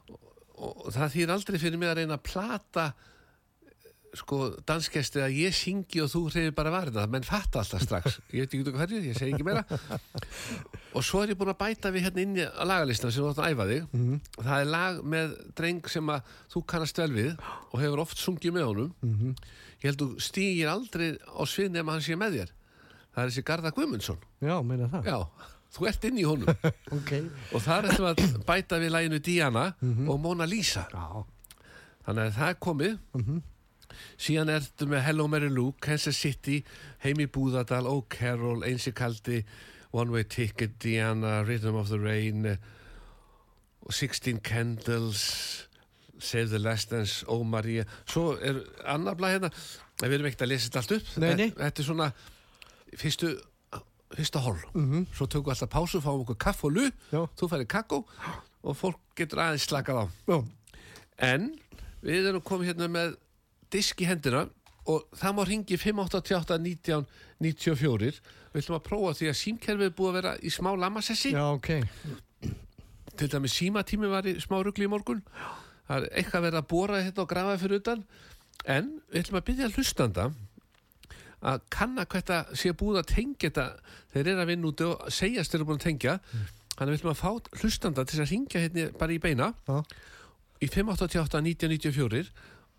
Og, 0.10 0.86
og 0.88 0.92
það 0.94 1.14
þýr 1.16 1.34
aldrei 1.36 1.60
fyrir 1.62 1.80
mig 1.82 1.90
að 1.92 2.02
reyna 2.02 2.18
að 2.20 2.26
plata 2.28 2.86
sko 4.20 4.38
danskesti 4.68 5.22
að 5.24 5.36
ég 5.40 5.54
syngi 5.56 6.02
og 6.04 6.10
þú 6.12 6.22
reyður 6.34 6.56
bara 6.58 6.72
varina 6.74 7.06
menn 7.08 7.24
fatta 7.24 7.62
alltaf 7.62 7.84
strax, 7.86 8.18
ég 8.36 8.44
veit 8.44 8.56
ekki 8.58 8.74
hverju 8.76 9.00
ég 9.06 9.16
segi 9.16 9.32
ekki 9.38 9.46
meira. 9.48 9.64
Og 10.96 11.06
svo 11.08 11.22
er 11.24 11.32
ég 11.32 11.38
búin 11.40 11.54
að 11.54 11.60
bæta 11.62 11.92
við 11.96 12.04
hérna 12.10 12.24
inn 12.26 12.34
í 12.36 12.44
að 12.44 12.68
lagalistan 12.68 13.14
sem 13.16 13.24
þú 13.24 13.30
átt 13.32 13.40
að 13.46 13.54
æfa 13.54 13.68
þig. 13.70 13.86
Það 14.42 14.56
er 14.66 14.70
lag 14.74 15.00
með 15.14 15.36
dreng 15.62 15.88
sem 15.94 16.12
að 16.12 16.34
þú 16.52 16.64
kannast 16.74 17.00
vel 17.00 17.12
við 17.16 17.32
og 17.72 17.78
hefur 17.80 18.04
oft 18.04 18.20
sungið 18.20 18.56
með 18.58 18.68
honum. 18.72 18.92
Ég 19.82 19.88
held 19.90 20.04
þú 20.04 20.10
stígir 20.28 20.70
aldrei 20.74 21.08
á 21.16 21.42
svið 21.48 21.72
nema 21.78 21.96
hann 21.96 22.04
sé 22.06 22.18
með 22.20 22.36
þér. 22.42 22.52
Það 23.16 23.24
er 23.24 23.32
þessi 23.32 23.46
Garða 23.48 23.72
Guðmundsson. 23.76 24.20
Já, 24.44 24.56
meina 24.64 24.88
það. 24.92 25.08
já, 25.08 25.48
þú 25.76 25.88
ert 25.90 26.06
inn 26.12 26.20
í 26.20 26.28
honum. 26.28 26.52
Ok. 27.00 27.12
og 27.56 27.64
það 27.64 27.78
er 27.78 27.88
þetta 27.96 28.12
að 28.12 28.44
bæta 28.52 28.80
við 28.84 28.94
læginu 28.98 29.20
Diana 29.24 29.66
og 30.12 30.20
Mona 30.24 30.48
Lisa. 30.48 30.84
Já. 30.92 31.24
þannig 32.06 32.28
að 32.28 32.38
það 32.38 32.52
er 32.52 32.60
komið 32.68 32.94
síðan 34.18 34.50
ertu 34.50 34.86
með 34.90 35.04
Hello 35.06 35.28
Mary 35.28 35.50
Lou 35.50 35.74
Kansas 35.82 36.18
City, 36.18 36.64
Heimi 37.04 37.26
Búðardal 37.28 37.88
Oh 37.88 38.02
Carol, 38.10 38.64
Einsi 38.64 38.92
Kaldi 38.94 39.44
One 39.92 40.12
Way 40.12 40.24
Ticket, 40.24 40.78
Diana 40.80 41.42
Rhythm 41.44 41.76
of 41.76 41.90
the 41.90 42.00
Rain 42.00 42.46
eh, 42.46 42.58
og 43.82 43.94
16 43.94 44.40
Candles 44.46 45.68
Save 46.22 46.50
the 46.50 46.60
Last 46.60 46.92
Dance, 46.92 47.26
Oh 47.28 47.44
Maria 47.44 47.84
svo 48.06 48.36
er 48.40 48.62
annar 48.86 49.16
blæð 49.18 49.40
hérna 49.40 49.50
við 50.02 50.14
erum 50.18 50.28
ekkert 50.30 50.44
að 50.46 50.52
lesa 50.54 50.70
þetta 50.70 50.82
allt 50.84 50.94
upp 50.98 51.16
Nei, 51.22 51.34
nei. 51.40 51.50
þetta 51.58 51.82
er 51.82 51.88
svona 51.88 52.12
fyrstu 52.98 53.32
fyrsta 54.12 54.42
hol 54.44 54.58
Mhm. 54.76 55.06
svo 55.16 55.26
tökum 55.28 55.50
við 55.50 55.56
alltaf 55.56 55.70
pásu, 55.72 56.02
fáum 56.04 56.22
okkur 56.26 56.38
kaff 56.38 56.64
og 56.68 56.72
lu 56.76 56.86
Já. 57.12 57.26
þú 57.38 57.48
færi 57.50 57.66
kakó 57.66 58.04
og 58.64 58.76
fólk 58.78 59.00
getur 59.16 59.40
aðeins 59.40 59.66
slakað 59.68 60.04
á 60.04 60.06
Já. 60.30 60.38
en 61.18 61.56
við 62.04 62.28
erum 62.30 62.42
komið 62.42 62.74
hérna 62.74 62.88
með 62.92 63.16
disk 63.74 64.02
í 64.04 64.08
hendina 64.10 64.46
og 64.92 65.06
það 65.18 65.36
má 65.38 65.42
ringi 65.48 65.78
588 65.78 66.58
19 66.58 67.06
94 67.42 68.22
við 68.52 68.62
ætlum 68.62 68.78
að 68.80 68.86
prófa 68.88 69.14
því 69.20 69.30
að 69.32 69.40
símkerfið 69.42 69.88
er 69.88 69.96
búið 69.98 70.10
að 70.12 70.18
vera 70.20 70.34
í 70.42 70.52
smá 70.54 70.72
lamassessi 70.78 71.32
Já, 71.36 71.44
ok. 71.54 71.70
til 73.18 73.30
dæmis 73.32 73.56
símatími 73.60 74.10
var 74.12 74.28
í 74.30 74.36
smá 74.42 74.58
rugli 74.64 74.88
í 74.88 74.92
morgun. 74.92 75.22
Það 75.88 75.98
er 76.06 76.08
eitthvað 76.22 76.46
verið 76.48 76.60
að 76.62 76.70
bóra 76.72 77.02
þetta 77.06 77.22
og 77.24 77.30
grafa 77.32 77.58
fyrir 77.62 77.82
utan. 77.82 78.04
En 78.70 78.90
við 79.12 79.24
ætlum 79.24 79.40
að 79.42 79.46
byrja 79.50 79.70
hlustanda 79.76 80.26
að 81.42 81.64
kanna 81.74 82.06
hvað 82.06 82.22
þetta 82.22 82.58
sé 82.62 82.72
búið 82.78 83.00
að 83.02 83.10
tengja 83.16 83.50
þetta. 83.50 83.66
Þeir 84.14 84.28
eru 84.32 84.44
að 84.44 84.52
vinna 84.52 84.70
úti 84.72 84.88
og 84.88 85.12
segjast 85.14 85.52
þeir 85.54 85.60
eru 85.62 85.70
búin 85.72 85.82
að 85.82 85.86
tengja. 85.88 86.16
Þannig 86.78 86.94
við 86.94 87.00
ætlum 87.00 87.14
að 87.14 87.22
fá 87.22 87.62
hlustanda 87.62 88.06
til 88.08 88.22
að 88.22 88.32
ringja 88.34 88.64
hérna 88.64 88.88
bara 89.00 89.16
í 89.16 89.20
beina. 89.22 89.52
Já. 89.68 89.82
í 90.62 90.68
588 90.70 91.42
1994 91.42 92.30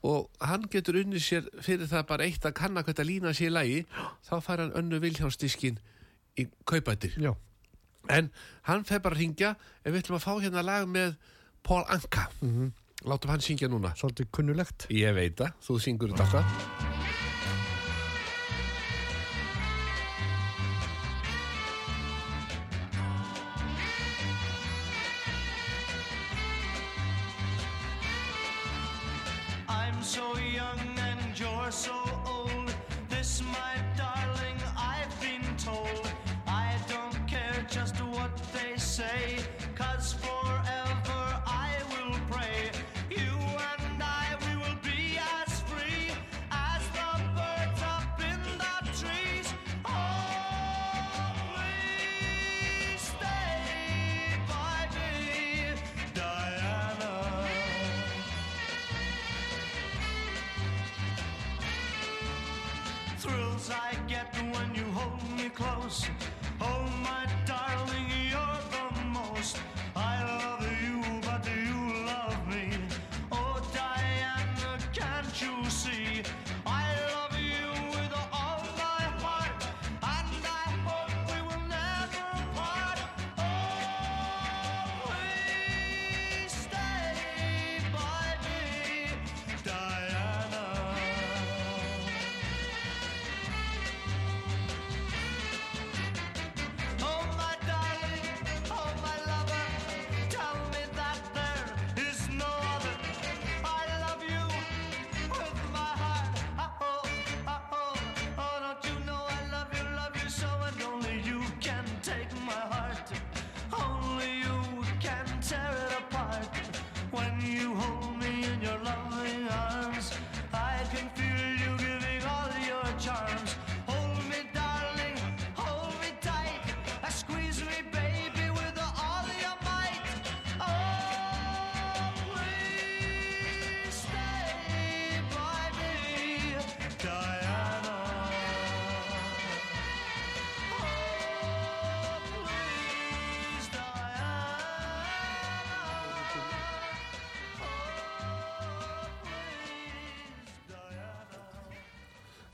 og 0.03 0.31
hann 0.43 0.67
getur 0.71 0.99
unnið 1.03 1.23
sér 1.23 1.49
fyrir 1.63 1.91
það 1.91 2.07
bara 2.11 2.27
eitt 2.27 2.47
að 2.49 2.57
kanna 2.59 2.83
hvað 2.83 2.95
þetta 2.95 3.09
lína 3.09 3.35
sér 3.37 3.51
í 3.51 3.55
lagi 3.55 3.81
þá 4.27 4.35
fær 4.43 4.65
hann 4.65 4.77
önnu 4.81 5.01
Vilhjálmsdiskin 5.03 5.79
í 6.39 6.49
kaupættir 6.67 7.19
en 8.11 8.31
hann 8.69 8.85
fer 8.89 9.03
bara 9.05 9.15
að 9.15 9.25
ringja 9.25 9.55
en 9.85 9.93
við 9.93 10.03
ætlum 10.03 10.19
að 10.19 10.27
fá 10.27 10.33
hérna 10.43 10.65
lag 10.67 10.89
með 10.91 11.15
Paul 11.63 11.85
Anka. 11.87 12.27
Látum 13.07 13.31
hann 13.31 13.43
syngja 13.43 13.69
núna. 13.71 13.95
Svolítið 13.99 14.31
kunnulegt. 14.35 14.87
ég 14.91 15.15
veit 15.15 15.39
það, 15.39 15.55
þú 15.67 15.79
syngur 15.83 16.15
þetta 16.15 16.43
alltaf 16.43 16.92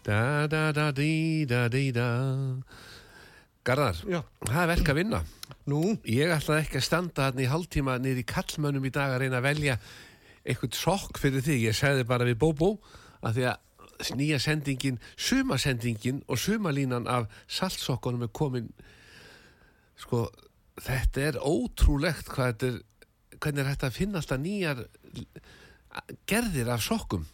Da 0.08 0.46
da 0.48 0.72
da 0.72 0.90
di 0.90 1.44
da 1.44 1.66
di 1.68 1.90
da 1.92 2.08
Garðar, 3.68 3.98
Já. 4.08 4.22
það 4.48 4.62
er 4.62 4.68
verk 4.70 4.88
að 4.88 4.96
vinna. 4.96 5.18
Nú, 5.68 5.80
Ég 6.08 6.30
ætlaði 6.32 6.62
ekki 6.62 6.78
að 6.80 6.84
standa 6.86 7.26
hann 7.26 7.42
í 7.42 7.48
hálftíma 7.50 7.98
niður 8.00 8.22
í 8.22 8.24
kallmönnum 8.30 8.86
í 8.88 8.92
dag 8.94 9.12
að 9.12 9.20
reyna 9.26 9.42
að 9.42 9.48
velja 9.50 9.74
eitthvað 10.48 10.78
sokk 10.78 11.20
fyrir 11.20 11.44
þig. 11.44 11.66
Ég 11.66 11.76
segði 11.76 12.06
bara 12.08 12.24
við 12.24 12.38
Bóbó 12.40 12.70
að 13.20 13.36
því 13.36 13.44
að 13.50 14.16
nýja 14.16 14.38
sendingin, 14.40 15.00
sumasendingin 15.20 16.22
og 16.24 16.40
sumalínan 16.40 17.10
af 17.10 17.28
saltsokkunum 17.44 18.24
er 18.24 18.32
komin 18.32 18.72
sko, 20.00 20.24
þetta 20.80 21.26
er 21.26 21.40
ótrúlegt 21.42 22.32
hvað 22.32 22.54
þetta 22.54 22.72
er 22.72 22.80
hvernig 23.38 23.60
er 23.62 23.72
hægt 23.74 23.84
að 23.84 23.98
finna 23.98 24.22
alltaf 24.22 24.40
nýjar 24.40 24.86
gerðir 26.28 26.68
af 26.74 26.82
sokkum 26.84 27.24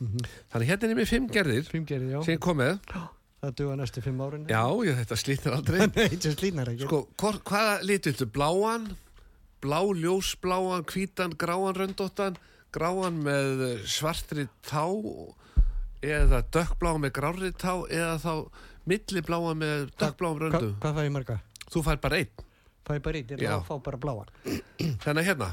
þannig 0.53 0.69
hérna 0.71 0.89
er 0.93 0.99
mér 1.01 1.09
fimm 1.11 1.27
gerðir 1.33 1.67
fimm 1.69 1.85
gerir, 1.89 2.11
já. 2.15 2.21
sem 2.25 2.37
ég 2.37 2.43
kom 2.45 2.59
með 2.63 2.79
Það 3.45 3.55
duga 3.59 3.75
næstu 3.77 4.01
fimm 4.01 4.21
árin. 4.25 4.45
já, 4.49 4.61
ég, 4.89 4.97
þetta 5.03 5.17
slítnar 5.21 5.57
aldrei 5.59 5.81
Nei, 5.85 6.07
þetta 6.17 6.31
ekki. 6.73 6.87
Sko, 6.87 7.01
hvor, 7.21 7.37
hvaða 7.45 7.75
lit 7.85 8.07
viltu? 8.09 8.25
Bláan, 8.33 8.87
blá, 9.61 9.81
ljósbláan, 10.01 10.87
hvítan, 10.89 11.35
gráan, 11.37 11.75
röndóttan, 11.77 12.39
gráan 12.73 13.19
með 13.27 13.85
svartri 13.85 14.47
tá 14.65 14.87
eða 16.05 16.41
dökkblá 16.57 16.95
með 17.05 17.13
grárri 17.19 17.53
tá 17.53 17.75
eða 17.93 18.17
þá 18.23 18.33
millibláa 18.89 19.53
með 19.61 19.87
dökkbláum 20.01 20.41
Hva, 20.41 20.49
röndu. 20.49 20.73
hvað 20.81 20.97
fæ 20.99 21.05
ég 21.05 21.15
marga? 21.19 21.37
Þú 21.69 21.85
fær 21.91 22.01
bara 22.01 22.23
einn. 22.23 22.33
Fæ 22.85 22.91
ég 22.97 23.05
bara 23.05 23.21
eitt, 23.21 23.31
ég 23.45 23.69
fá 23.69 23.77
bara 23.91 24.01
bláan. 24.01 24.33
Þannig 25.05 25.29
hérna, 25.29 25.53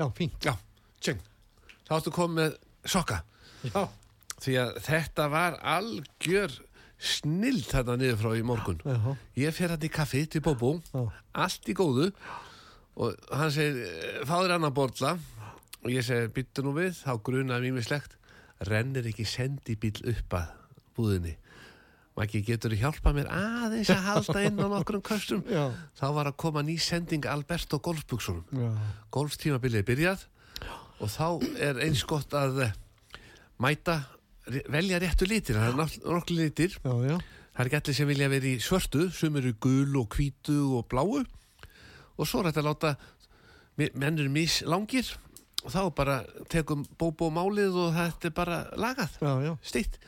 Já, 0.00 0.06
fínt. 0.16 0.36
já, 0.44 0.52
tjeng, 1.00 1.20
þá 1.92 1.96
áttu 2.00 2.12
komið 2.16 2.38
með 2.40 2.54
sokka. 2.88 3.18
Já. 3.68 3.82
Því 4.42 4.54
að 4.58 4.70
þetta 4.86 5.26
var 5.30 5.58
algjör 5.60 6.54
snill 7.02 7.60
þarna 7.66 7.96
niður 8.00 8.20
frá 8.22 8.30
í 8.38 8.44
morgun. 8.46 8.80
Já, 8.86 9.16
Ég 9.44 9.54
fer 9.54 9.74
hann 9.74 9.84
í 9.84 9.90
kaffi 9.92 10.24
til 10.30 10.40
Bóbó, 10.42 10.76
já. 10.94 11.04
allt 11.34 11.68
í 11.68 11.74
góðu. 11.76 12.08
Og 12.96 13.14
hann 13.32 13.50
segir, 13.50 13.76
"Eh, 13.86 14.24
fáður 14.24 14.54
annan 14.56 14.72
borla 14.74 15.18
og 15.84 15.90
ég 15.90 16.02
segir, 16.04 16.28
byttu 16.32 16.62
nú 16.62 16.72
við. 16.74 16.92
Þá 17.04 17.22
grunaði 17.22 17.72
mér 17.72 17.84
slegt 17.84 18.16
rennir 18.60 19.04
ekki 19.06 19.24
sendibíl 19.26 20.00
upp 20.08 20.30
að 20.30 20.48
búðinni? 20.96 21.36
Maggi, 22.16 22.42
getur 22.44 22.70
þú 22.70 22.78
hjálpað 22.82 23.14
mér 23.16 23.28
aðeins 23.32 23.88
að 23.88 24.02
halda 24.04 24.42
inn 24.44 24.58
á 24.60 24.68
nokkrum 24.68 25.00
köstum? 25.02 25.42
Já. 25.48 25.72
þá 25.98 26.12
var 26.14 26.26
að 26.26 26.36
koma 26.36 26.62
ný 26.62 26.78
sending 26.78 27.24
Alberto 27.26 27.78
golfbuksunum 27.78 28.44
golftímabilið 29.10 29.82
byrjað 29.88 30.26
og 31.02 31.10
þá 31.10 31.26
er 31.58 31.80
eins 31.82 32.04
gott 32.08 32.32
að 32.38 32.60
eh, 32.68 32.72
mæta, 33.62 33.98
velja 34.70 35.00
réttu 35.02 35.26
litir. 35.26 35.58
Það 35.58 35.68
er 35.72 35.78
nokk- 35.80 36.04
nokkli 36.06 36.36
litir. 36.44 36.76
Já, 36.82 36.92
já. 37.10 37.16
Það 37.52 37.60
er 37.60 37.68
ekki 37.68 37.78
allir 37.80 37.96
sem 37.98 38.08
vilja 38.08 38.28
vera 38.32 38.48
í 38.48 38.60
svörtu, 38.64 39.08
sem 39.12 39.36
eru 39.36 39.52
gul 39.60 39.96
og 40.00 40.14
hvítu 40.16 40.56
og 40.78 40.86
bláu. 40.88 41.20
Og 42.16 42.26
svo 42.28 42.40
er 42.40 42.48
þetta 42.52 42.62
að 42.62 42.68
láta 42.70 42.92
mi- 43.78 43.90
menn 43.94 44.18
eru 44.22 44.30
mislangir. 44.32 45.10
Og 45.64 45.70
þá 45.70 45.82
bara 45.94 46.16
tekum 46.50 46.84
bóbó 46.98 47.28
málið 47.30 47.76
og 47.78 47.92
þetta 47.94 48.26
er 48.30 48.34
bara 48.34 48.56
lagað, 48.76 49.12
Já, 49.22 49.32
já. 49.46 49.52
stýtt. 49.62 49.98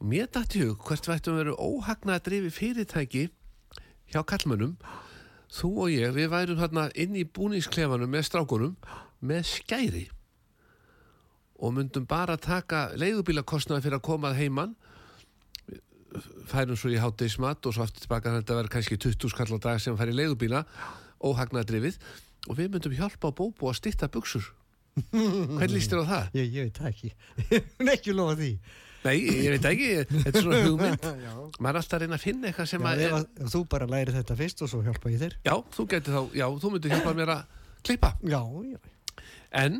Og 0.00 0.06
mér 0.08 0.26
dætti 0.32 0.60
hug 0.66 0.82
hvert 0.84 1.06
vættum 1.08 1.36
veru 1.38 1.54
óhagna 1.56 2.18
að 2.18 2.24
drifi 2.28 2.50
fyrirtæki 2.52 3.28
hjá 4.12 4.20
kallmönnum, 4.24 4.74
þú 5.52 5.70
og 5.84 5.88
ég, 5.94 6.12
við 6.16 6.28
værum 6.32 6.58
hérna 6.60 6.90
inn 6.94 7.16
í 7.16 7.24
búningsklefanum 7.24 8.10
með 8.12 8.26
strákunum 8.28 8.76
með 9.22 9.44
skæri 9.48 10.08
og 11.60 11.74
myndum 11.76 12.06
bara 12.08 12.36
taka 12.40 12.86
leigubílakostnaði 12.96 13.84
fyrir 13.84 13.98
að 14.00 14.06
komað 14.06 14.38
heiman 14.40 14.72
færum 16.50 16.78
svo 16.78 16.90
í 16.90 16.98
hátdeismat 16.98 17.66
og 17.68 17.74
svo 17.76 17.84
aftur 17.84 18.02
tilbaka 18.06 18.32
þetta 18.40 18.56
verður 18.58 18.72
kannski 18.74 18.96
20 18.98 19.30
skall 19.30 19.54
á 19.54 19.58
dag 19.62 19.82
sem 19.82 19.96
fær 19.98 20.10
í 20.10 20.16
leigubíla 20.16 20.64
óhagnadrifið 21.22 21.98
og 22.48 22.56
við 22.58 22.72
myndum 22.72 22.96
hjálpa 22.96 23.30
á 23.30 23.32
bóbú 23.36 23.68
að 23.70 23.78
stytta 23.78 24.08
buksur 24.10 24.48
hvernig 25.12 25.76
líst 25.76 25.92
þér 25.92 26.02
á 26.02 26.06
það? 26.10 26.24
Ég, 26.34 26.48
ég 26.56 26.64
veit 26.66 26.80
ekki. 26.90 27.10
Hún 27.78 27.88
er 27.88 27.92
ekki 27.94 28.14
lofa 28.16 28.34
því. 28.40 28.48
Nei, 29.04 29.12
ég 29.22 29.52
veit 29.54 29.66
ekki, 29.70 29.90
þetta 30.10 30.32
er 30.32 30.42
svona 30.44 30.58
hugmynd 30.66 31.06
maður 31.62 31.70
er 31.70 31.78
alltaf 31.78 31.94
að 31.96 32.02
reyna 32.02 32.18
að 32.18 32.24
finna 32.24 32.50
eitthvað 32.50 32.68
sem 32.72 32.82
Já, 32.82 32.88
að 32.90 33.04
er, 33.06 33.14
að, 33.20 33.28
þú 33.54 33.60
bara 33.76 33.86
læri 33.94 34.16
þetta 34.16 34.36
fyrst 34.40 34.64
og 34.66 34.72
svo 34.72 34.80
hjálpa 34.84 35.12
ég 35.14 35.22
þér. 35.22 35.36
já, 35.46 35.54
þú 35.76 35.86
getur 35.94 36.16
þá 36.18 36.36
já, 36.40 36.44
þú 36.64 36.72
myndir 36.74 36.92
hjálpa 36.96 37.14
mér 37.20 37.32
að 37.36 37.54
klippa 37.86 38.10
Já, 38.34 38.40
já. 38.66 38.78
en 39.62 39.78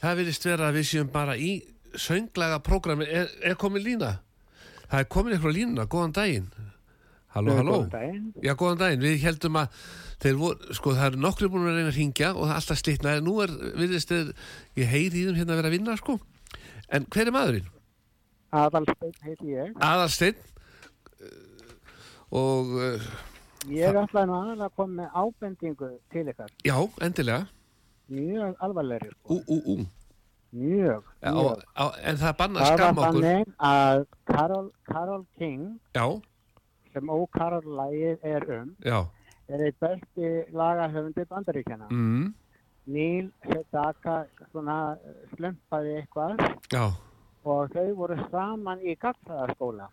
það 0.00 0.18
virðist 0.20 0.46
vera 0.48 0.68
að 0.70 0.78
við 0.80 0.88
séum 0.90 1.12
bara 1.12 1.36
í 1.36 1.52
sönglaga 1.98 2.60
prógrami, 2.64 3.06
er, 3.08 3.30
er 3.44 3.56
komin 3.60 3.82
lína? 3.84 4.16
Það 4.90 5.00
er 5.04 5.08
komin 5.14 5.34
eitthvað 5.36 5.56
línuna, 5.56 5.86
góðan 5.90 6.14
daginn 6.16 6.50
Halló, 7.30 7.52
halló 7.54 7.74
Góðan 7.76 7.90
daginn. 7.92 8.22
Já, 8.42 8.52
góðan 8.58 8.80
daginn, 8.80 9.04
við 9.06 9.20
heldum 9.22 9.58
að 9.60 9.82
þeir 10.20 10.38
voru, 10.40 10.74
sko 10.74 10.94
það 10.96 11.06
eru 11.12 11.20
nokkru 11.22 11.50
búin 11.52 11.68
að 11.70 11.76
reyna 11.78 11.92
að 11.92 11.98
ringja 12.00 12.30
og 12.34 12.40
það 12.42 12.50
er 12.54 12.58
alltaf 12.60 12.80
slitnaði, 12.80 13.22
nú 13.26 13.34
er, 13.44 13.52
virðist 13.78 14.10
þeir, 14.10 14.32
ég 14.80 14.90
heyri 14.90 15.20
í 15.20 15.26
þeim 15.28 15.38
hérna 15.38 15.54
að 15.54 15.60
vera 15.60 15.70
að 15.70 15.76
vinna, 15.76 15.94
sko 16.00 16.16
en 16.90 17.06
hver 17.06 17.30
er 17.30 17.36
maðurinn? 17.36 17.68
Aðalsteinn 18.50 19.14
heiti 19.28 19.52
ég. 19.54 19.70
Aðalsteinn 19.78 20.40
og 22.34 22.74
uh, 22.78 23.08
Ég 23.70 23.92
ætlaði 24.00 24.26
nú 24.30 24.36
aðalega 24.40 24.66
að 24.70 24.76
koma 24.80 25.02
með 25.02 25.16
ábendingu 25.22 25.88
til 26.10 26.26
ykkar. 26.32 26.52
já, 26.66 26.76
endilega 27.04 27.46
Mjög 28.10 28.54
alvarlegri. 28.66 29.10
ú, 29.24 29.38
Sko. 29.40 29.54
ú, 29.54 29.56
ú 29.74 29.86
Mjög. 30.52 31.02
á, 31.22 31.30
mjög. 31.30 31.62
á, 31.78 31.84
en 32.02 32.16
það 32.16 32.36
banna 32.38 32.60
að 32.60 32.66
Það 32.66 32.80
var 32.80 32.90
okkur 32.90 33.22
þannig 33.22 33.54
að 33.70 34.06
Carol, 34.26 34.70
Carol 34.90 35.24
King, 35.38 35.80
Já, 35.94 36.06
sem 36.92 37.08
Ó 37.10 37.26
Carol 37.38 37.62
lagið 37.78 38.18
er 38.26 38.46
um, 38.60 38.74
já 38.82 38.98
er 39.50 39.62
eitt 39.66 39.78
besti 39.82 40.26
lagahöfundi 40.54 41.24
bandaríkjana. 41.30 41.86
mm, 41.90 42.34
Neil 42.86 43.30
Sedaka 43.46 44.26
svona 44.50 44.96
slumpaði 45.36 45.94
eitthvað 46.02 46.38
Já, 46.72 46.84
og 47.44 47.70
þau 47.74 47.94
voru 47.94 48.16
saman 48.30 48.80
í 48.82 48.94
gagnfræðaskóla 48.98 49.88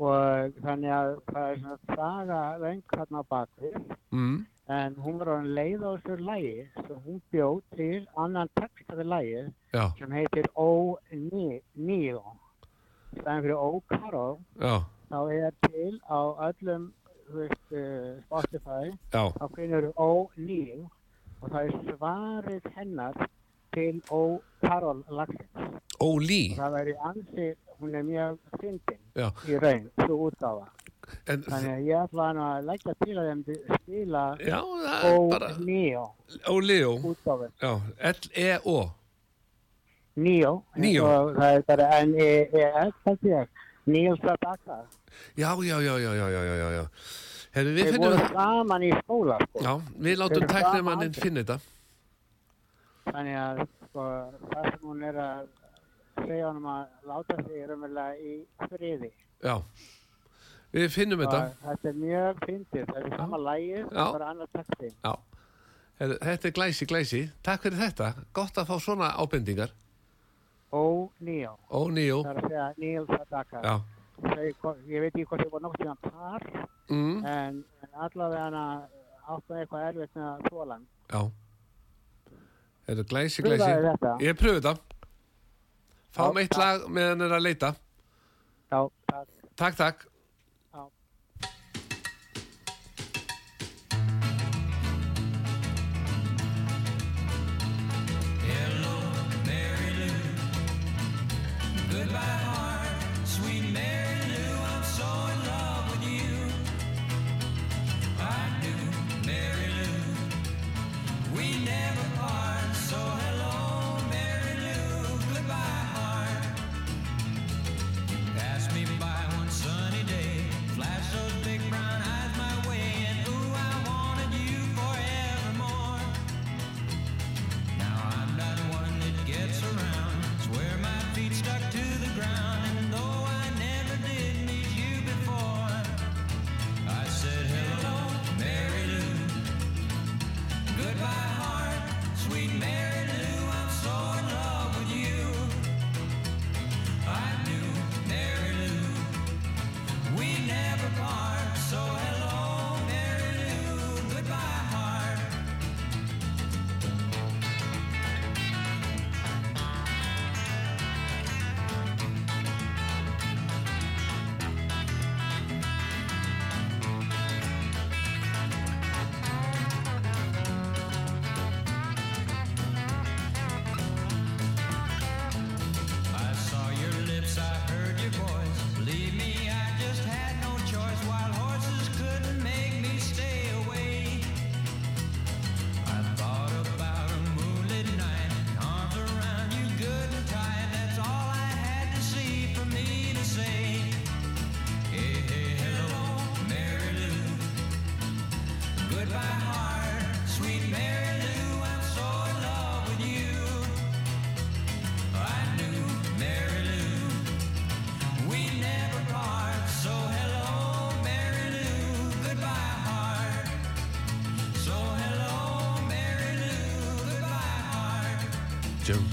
og 0.00 0.52
þannig 0.64 0.92
að 0.94 1.10
það 1.28 1.48
er 1.50 1.58
svona 1.60 1.78
saga 1.96 2.40
löng 2.62 2.82
hérna 2.94 3.20
á 3.20 3.24
bakvið 3.28 3.74
mm, 4.12 4.36
en 4.70 4.94
hún 5.02 5.18
var 5.18 5.32
orðin 5.34 5.54
leið 5.56 5.82
á 5.82 5.90
þessu 5.90 6.16
lægi 6.28 6.54
sem 6.76 6.98
hún 7.06 7.18
bjóð 7.34 7.56
til 7.74 8.04
annan 8.24 8.50
textaði 8.58 9.06
lægi 9.12 9.40
já, 9.74 9.84
sem 9.98 10.14
heitir 10.14 10.46
Níl 11.74 12.20
stæðan 13.16 13.42
fyrir 13.46 13.56
já, 14.62 14.74
þá 15.10 15.18
er 15.34 15.56
til 15.66 15.92
á 16.06 16.20
öllum 16.48 16.86
þú 17.26 17.40
veist, 17.40 17.66
uh, 17.74 18.12
Spotify 18.28 18.92
já. 19.10 19.24
þá 19.40 19.44
finnur 19.56 19.90
Níl 20.38 20.86
og 21.40 21.50
það 21.50 21.60
er 21.64 21.76
svarið 21.88 22.70
hennar 22.76 23.20
til 23.74 24.02
Ó 24.10 24.38
Karol 24.60 25.02
lagsins. 25.08 25.78
Ansi, 27.06 27.52
hún 27.80 27.94
er 27.94 28.04
mjög 28.06 28.38
fyndin 28.60 29.02
í 29.48 29.58
raun, 29.62 29.90
svo 30.04 30.16
útgáfa 30.28 30.68
en, 31.26 31.42
þannig 31.46 31.72
að 31.72 31.82
ég 31.88 32.04
ætla 32.04 32.28
nú 32.36 32.44
að 32.46 32.68
leggja 32.70 32.94
til 33.04 33.16
að 33.16 33.28
þeim 33.30 33.42
spila 33.80 34.24
er 34.38 34.50
útgáfu 37.10 37.50
já, 37.60 37.72
L-E-O 38.12 38.78
Níó. 40.20 40.54
og 41.06 41.34
það 41.38 41.50
er 41.56 41.66
bara 41.68 41.90
N-E-E-S 42.04 43.48
Níl 43.90 44.16
Sadaka 44.22 44.82
Já, 45.36 45.54
já, 45.62 45.80
já, 45.80 45.94
já, 45.98 46.84
þeir 47.54 47.98
voru 47.98 48.18
saman 48.30 48.84
í 48.86 48.90
skóla 49.02 49.38
sko. 49.42 49.62
Já, 49.64 49.72
við 49.98 50.18
látum 50.20 50.46
tæknumanninn 50.50 51.16
finna 51.16 51.42
þetta. 51.42 51.56
Þannig 53.10 53.38
að 53.40 53.62
sko, 53.88 54.04
það 54.52 54.68
sem 54.68 54.84
hún 54.86 55.02
er 55.08 55.18
að 55.24 55.48
segja 56.20 56.50
honum 56.50 56.68
að 56.70 57.10
láta 57.10 57.38
sig 57.40 57.64
raunverulega 57.70 58.30
í 58.30 58.36
friði. 58.70 59.10
Já, 59.42 59.56
við 60.72 60.88
finnum 60.94 61.20
þetta. 61.24 61.40
Þetta 61.64 61.90
er 61.90 61.98
mjög 62.04 62.40
fyndið. 62.46 62.86
Þetta 62.86 63.04
er 63.04 63.16
sama 63.18 63.40
lægið, 63.46 63.84
Já. 63.90 64.04
bara 64.12 64.30
annar 64.34 64.50
texti 64.54 64.90
Já, 64.92 65.12
þetta 66.00 66.50
er 66.50 66.56
glæsi, 66.58 66.86
glæsi. 66.90 67.22
Takk 67.46 67.64
fyrir 67.66 67.80
þetta, 67.80 68.10
gott 68.36 68.60
að 68.60 68.68
fá 68.70 68.76
svona 68.80 69.10
ábendingar. 69.20 69.72
Ó 70.70 71.10
Níó. 71.20 71.56
Ó, 71.70 71.80
Níó. 71.90 72.20
Það 72.22 72.30
er 72.30 72.38
að 72.40 72.48
segja 72.48 72.66
Níl 72.78 73.06
Sadaka 73.10 73.62
Já, 73.64 73.74
Þau, 74.20 74.74
ég 74.86 75.00
veit 75.02 75.14
ekki 75.16 75.24
hvort 75.26 75.50
voru 75.50 75.64
nokkuð 75.64 75.80
tíma 75.80 75.94
par 76.04 76.42
mm, 76.92 77.24
en, 77.26 77.56
en 77.82 77.94
allavega 78.04 78.42
hana 78.44 78.64
áttu 79.30 79.56
eitthvað 79.56 79.86
erfitt 79.88 80.14
með 80.18 80.26
að 80.28 80.44
þólan 80.50 80.84
já. 81.10 81.22
Herri, 82.86 83.04
glæsi, 83.10 83.42
Pröfaðu 83.42 83.64
glæsi. 83.64 83.88
þetta. 83.88 84.12
Ég 84.26 84.38
pröfu 84.38 84.60
þetta. 84.60 84.74
Fáum 86.14 86.38
Já, 86.38 86.42
eitt 86.44 86.56
lag 86.58 86.86
meðan 86.90 87.24
er 87.26 87.34
að 87.38 87.44
leita. 87.46 87.72
Já, 88.70 88.80
takk. 89.10 89.34
Takk, 89.60 89.76
takk 89.80 90.06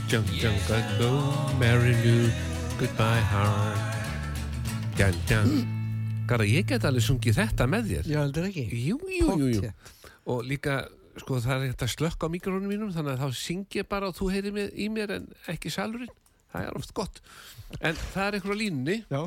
Jump, 0.07 0.25
jump, 0.39 0.55
jump, 0.69 0.87
go, 0.99 1.09
Mary 1.59 1.91
Lou, 1.99 2.29
goodbye 2.79 3.19
heart. 3.27 3.97
Djan, 4.95 5.17
djan. 5.27 5.49
Garða, 6.29 6.45
ég 6.47 6.69
get 6.69 6.85
alveg 6.87 7.03
sungið 7.03 7.35
þetta 7.41 7.67
með 7.67 7.89
þér. 7.91 8.07
Já, 8.13 8.19
heldur 8.21 8.47
ekki. 8.47 8.63
Jú, 8.71 8.95
jú, 9.11 9.35
jú, 9.41 9.49
jú. 9.57 9.73
Og 10.31 10.47
líka, 10.47 10.77
sko, 11.19 11.41
það 11.43 11.57
er 11.57 11.73
hægt 11.73 11.83
að 11.83 11.91
slökka 11.97 12.31
á 12.31 12.31
mikrónum 12.31 12.71
mínum, 12.71 12.95
þannig 12.95 13.17
að 13.17 13.25
þá 13.25 13.41
syng 13.41 13.67
ég 13.75 13.89
bara 13.91 14.07
og 14.07 14.15
þú 14.15 14.31
heyrir 14.31 14.55
mig, 14.55 14.71
í 14.79 14.87
mér 14.95 15.17
en 15.17 15.27
ekki 15.51 15.73
salurinn. 15.75 16.15
Það 16.55 16.69
er 16.69 16.79
oft 16.79 16.95
gott. 16.95 17.19
En 17.81 17.99
það 18.15 18.23
er 18.29 18.39
einhver 18.39 18.55
á 18.55 18.61
línunni, 18.63 18.97
Já. 19.11 19.21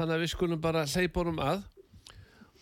þannig 0.00 0.16
að 0.18 0.24
við 0.26 0.34
skulum 0.34 0.64
bara 0.66 0.86
hleypa 0.90 1.22
honum 1.22 1.42
að 1.46 1.62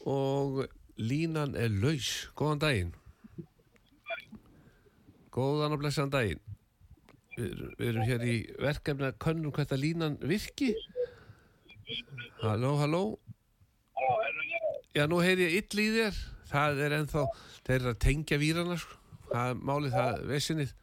og 0.05 0.66
línan 1.00 1.57
er 1.57 1.72
laus. 1.72 2.27
Góðan 2.37 2.61
daginn. 2.68 2.92
Góðan 5.33 5.72
og 5.72 5.81
blessan 5.81 6.12
daginn. 6.12 6.44
Við, 7.34 7.62
erum 7.82 8.06
hér 8.06 8.22
í 8.26 8.34
verkefni 8.62 9.08
að 9.08 9.18
könnum 9.24 9.54
hvert 9.54 9.72
að 9.74 9.82
línan 9.82 10.16
virki. 10.22 10.70
Halló, 12.42 12.74
halló. 12.78 13.02
Já, 14.94 15.06
nú 15.10 15.18
heyri 15.24 15.48
ég 15.48 15.58
ill 15.64 15.82
í 15.82 15.88
þér. 15.96 16.20
Það 16.54 16.82
er 16.86 16.94
ennþá, 17.00 17.24
þeir 17.66 17.76
eru 17.80 17.90
að 17.90 18.00
tengja 18.04 18.38
výrana, 18.38 18.76
sko. 18.78 18.98
Það 19.32 19.50
er 19.50 19.62
málið 19.70 19.96
það, 19.96 20.24
vesinið. 20.30 20.74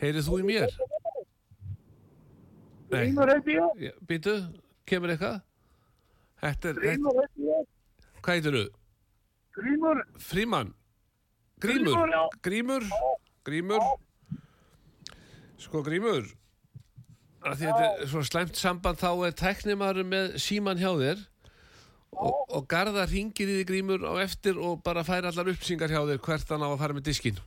Heyrið 0.00 0.28
þú 0.28 0.38
í 0.40 0.46
mér? 0.48 0.76
Nei. 2.92 3.90
Býtu, 4.08 4.36
kemur 4.88 5.12
eitthvað? 5.12 5.42
Þetta 6.42 6.72
er, 6.72 6.78
hvað 8.22 8.32
heitir 8.32 8.56
þú? 8.56 8.64
Grímur, 9.52 10.00
Fríman? 10.16 10.72
Grímur? 11.60 12.16
Grímur. 12.42 12.88
Grímur? 13.46 13.84
Sko, 15.60 15.82
Grímur, 15.82 16.24
að 17.42 17.58
því 17.58 17.66
þetta 17.68 17.84
er 17.90 18.08
svo 18.10 18.22
slæmt 18.26 18.56
samband 18.56 18.98
þá 19.00 19.10
er 19.26 19.36
teknimaður 19.38 20.08
með 20.08 20.34
síman 20.42 20.80
hjá 20.80 20.90
þér 20.98 21.22
og, 22.12 22.38
og 22.48 22.66
Garðar 22.70 23.10
ringir 23.12 23.50
í 23.50 23.60
því 23.60 23.66
Grímur 23.68 24.06
á 24.08 24.12
eftir 24.24 24.58
og 24.58 24.82
bara 24.84 25.04
fær 25.06 25.28
allar 25.28 25.52
uppsingar 25.52 25.92
hjá 25.92 26.02
þér 26.02 26.22
hvert 26.22 26.48
hann 26.54 26.64
á 26.64 26.68
að 26.70 26.78
fara 26.82 26.96
með 26.98 27.08
diskin. 27.10 27.40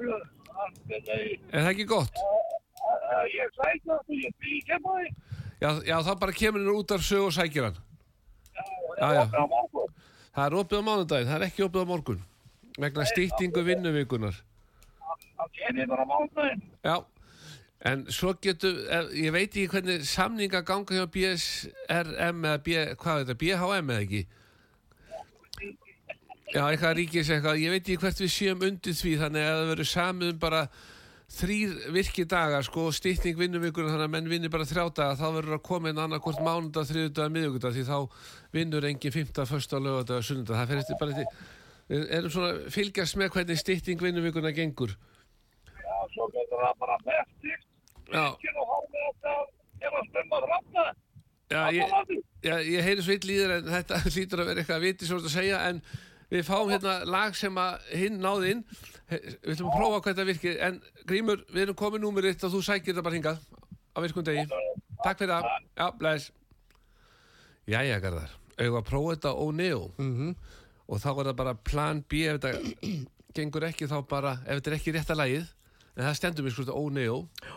Er 0.00 1.60
það 1.60 1.70
ekki 1.74 1.88
gott? 1.90 2.14
ég 3.30 3.50
sækja 3.56 3.98
þú, 4.06 4.16
ég 4.16 4.34
byrja 4.40 4.62
kemma 4.70 4.96
þig, 4.98 5.14
Já, 5.60 5.96
þá 6.00 6.12
bara 6.20 6.32
kemur 6.32 6.64
hann 6.64 6.78
út 6.80 6.90
af 6.94 7.04
sög 7.04 7.26
og 7.26 7.34
sækir 7.36 7.68
hann. 7.68 7.78
Já, 9.00 9.08
já. 9.12 9.24
Það 10.30 10.44
er 10.46 10.56
opið 10.60 10.80
á 10.80 10.82
mánudaginn, 10.86 11.28
það 11.28 11.36
er 11.36 11.46
ekki 11.48 11.66
opið 11.66 11.84
á 11.84 11.86
morgun 11.90 12.22
vegna 12.80 13.04
stýttingu 13.04 13.60
vinnuvikunar. 15.40 15.46
það 15.46 15.48
kemur 15.56 15.90
bara 15.94 16.06
mánudaginn. 16.10 16.62
Já, 16.84 16.96
en 17.90 18.04
svo 18.12 18.34
getur, 18.42 18.76
ég 19.16 19.32
veit 19.32 19.48
ekki 19.48 19.68
hvernig 19.72 20.04
samninga 20.04 20.62
ganga 20.62 21.00
hjá 21.00 21.06
BSRM 21.16 22.44
eða 22.44 22.62
B, 22.64 22.78
hvað 23.00 23.22
er 23.22 23.26
þetta, 23.26 23.40
BHM 23.44 23.90
eða 23.90 24.06
ekki? 24.06 24.22
Já, 26.50 26.64
eitthvað 26.66 26.96
ríkis 26.98 27.28
eitthvað, 27.30 27.60
ég 27.62 27.70
veit 27.70 27.84
ekki 27.84 28.00
hvert 28.02 28.20
við 28.24 28.32
séum 28.34 28.64
undir 28.66 28.96
því 28.98 29.12
þannig 29.20 29.44
að 29.46 29.52
það 29.60 29.68
verður 29.70 29.90
samið 29.90 30.32
um 30.32 30.40
bara 30.42 30.62
þrýr 31.30 31.74
virki 31.94 32.24
dagar 32.26 32.64
sko 32.66 32.88
stýtting 32.90 33.36
vinnuvikunar 33.38 33.92
þannig 33.92 34.08
að 34.08 34.14
menn 34.16 34.30
vinnir 34.32 34.50
bara 34.50 34.66
þrjá 34.66 34.88
daga 34.98 35.18
þá 35.20 35.28
verður 35.36 35.56
að 35.60 35.62
koma 35.68 35.92
inn 35.92 36.00
annað 36.02 36.24
hvort 36.24 36.42
mánudag, 36.42 36.88
þriðudag, 36.88 37.30
miðugudag 37.36 37.76
því 37.76 37.84
þá 37.86 37.98
vinnur 38.56 38.86
engin 38.88 39.14
fymta, 39.14 39.46
första, 39.46 39.78
lögadag, 39.78 40.24
sunnudag 40.26 40.58
það 40.58 40.72
fer 40.72 40.82
eftir 40.82 40.98
bara 40.98 41.14
eftir 41.14 42.10
erum 42.18 42.34
svona 42.34 42.72
fylgjast 42.74 43.18
með 43.20 43.30
hvernig 43.36 43.62
stýtting 43.62 44.02
vinnuvikunar 44.02 44.56
gengur 44.58 44.90
Já, 44.90 45.09
það 46.64 46.76
bara 46.84 46.98
mestigt, 47.06 47.66
Já, 48.10 48.24
ekki 48.26 48.52
nú 48.56 48.66
hálfið 48.70 49.02
þetta, 49.06 49.34
ef 49.86 49.96
að 50.00 50.06
stumma 50.10 50.40
rafna, 50.44 50.84
já 51.50 51.60
ég, 51.74 51.92
ég 52.70 52.86
heyri 52.86 53.02
svo 53.06 53.14
ill 53.16 53.30
í 53.34 53.36
þér 53.40 53.52
en 53.58 53.68
þetta 53.74 54.00
hlýtur 54.14 54.42
að 54.42 54.50
vera 54.50 54.62
eitthvað 54.64 54.78
að 54.80 54.86
viti 54.88 55.08
svo 55.10 55.18
að 55.20 55.28
segja 55.34 55.60
en 55.68 55.80
við 56.30 56.44
fáum 56.46 56.70
hérna 56.70 56.96
lag 57.10 57.34
sem 57.34 57.56
að 57.58 57.86
hinn 57.98 58.20
náði 58.22 58.52
inn. 58.54 58.60
Við 59.10 59.54
ætlum 59.56 59.70
að 59.72 59.78
prófa 59.80 59.96
hvað 59.96 60.12
þetta 60.12 60.26
virkir 60.28 60.60
en 60.62 60.76
Grímur, 61.10 61.40
við 61.50 61.64
erum 61.64 61.78
komið 61.80 62.04
númer 62.04 62.28
eitt 62.30 62.44
og 62.46 62.52
þú 62.54 62.60
sækir 62.62 62.92
þetta 62.94 63.02
bara 63.08 63.18
hingað 63.18 63.40
á 63.90 63.98
virkum 64.04 64.26
degi. 64.26 64.44
Takk 65.02 65.18
fyrir 65.24 65.32
það, 65.34 65.48
já, 65.80 65.86
bless. 65.98 66.28
Jæja, 67.70 67.98
Garðar, 68.02 68.30
auðvitað 68.54 68.78
að 68.80 68.86
prófa 68.90 69.16
þetta 69.16 69.32
ó 69.34 69.44
neo? 69.54 69.80
Mhm. 69.98 70.34
og 70.90 70.98
þá 70.98 71.08
er 71.10 71.26
það 71.30 71.36
bara 71.38 71.54
plan 71.54 72.00
B 72.02 72.20
ef 72.26 72.38
þetta 72.40 72.94
gengur 73.38 73.66
ekki 73.68 73.86
þá 73.86 73.98
bara, 74.10 74.32
ef 74.42 74.58
þetta 74.58 74.70
er 74.70 74.74
ekki 74.74 74.94
rétta 74.96 75.14
lagið 75.14 75.44
en 76.00 76.06
það 76.08 76.16
stendur 76.22 76.46
mér 76.48 76.56
sko 76.56 76.64
þetta 76.64 76.80
ó 76.80 76.84
neo 76.96 77.18
Já, 77.44 77.54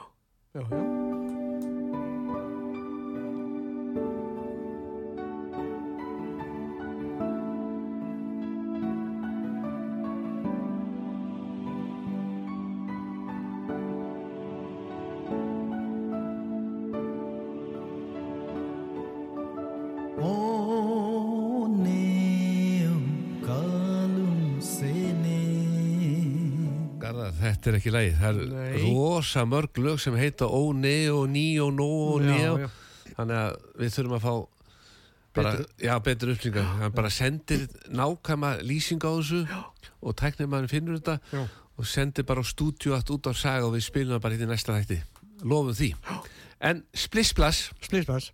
já. 0.60 1.02
Þetta 27.63 27.71
er 27.71 27.78
ekki 27.80 27.91
lagið, 27.95 28.15
það 28.19 28.39
er 28.41 28.49
Nei. 28.52 28.82
rosa 28.91 29.45
mörg 29.47 29.78
lög 29.80 29.99
sem 30.04 30.15
heita 30.19 30.45
Ó, 30.52 30.73
Ne 30.76 30.95
og 31.13 31.30
Ní 31.32 31.45
og 31.63 31.71
Nó 31.78 31.88
og 32.15 32.21
Já, 32.21 32.34
Njá 32.36 32.52
já. 32.60 32.69
þannig 33.15 33.38
að 33.39 33.56
við 33.80 33.93
þurfum 33.95 34.17
að 34.17 34.26
fá 34.26 34.34
bara, 35.34 35.52
Betur- 35.56 35.69
já, 35.88 35.93
betur 36.04 36.32
upplýsingar 36.36 36.67
hann 36.82 36.91
bara 36.93 37.10
sendir 37.10 37.63
nákvæma 37.89 38.52
lýsing 38.67 38.99
á 39.02 39.10
þessu 39.15 39.39
og 40.04 40.15
tæknir 40.19 40.47
maður 40.52 40.69
finnur 40.76 40.99
þetta 40.99 41.15
Já. 41.32 41.47
og 41.80 41.86
sendir 41.89 42.28
bara 42.28 42.43
á 42.43 42.45
stúdíu 42.45 42.93
allt 42.93 43.10
út 43.15 43.32
á 43.32 43.34
saga 43.34 43.65
og 43.65 43.73
við 43.78 43.88
spilum 43.88 44.17
það 44.19 44.21
bara 44.28 44.34
hitt 44.36 44.43
í 44.45 44.52
næsta 44.52 44.76
þætti 44.78 44.99
lofum 45.47 45.73
því 45.73 45.93
en 46.62 46.84
Splissplass, 46.93 47.71
Splitspass. 47.82 48.32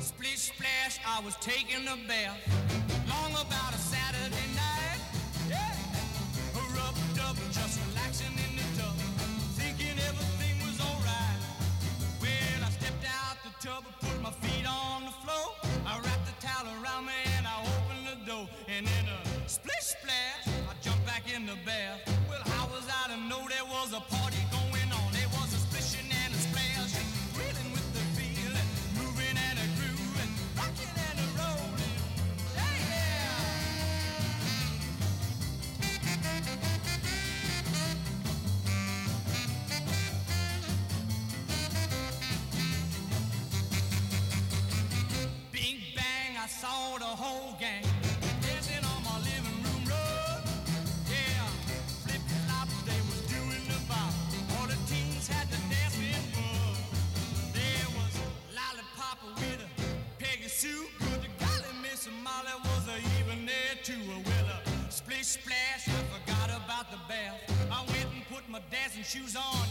Splish 0.00 0.52
splash, 0.52 0.98
I 1.06 1.24
was 1.24 1.34
taking 1.40 1.86
a 1.88 1.96
bath. 2.06 2.89
Shoes 69.02 69.36
on. 69.36 69.69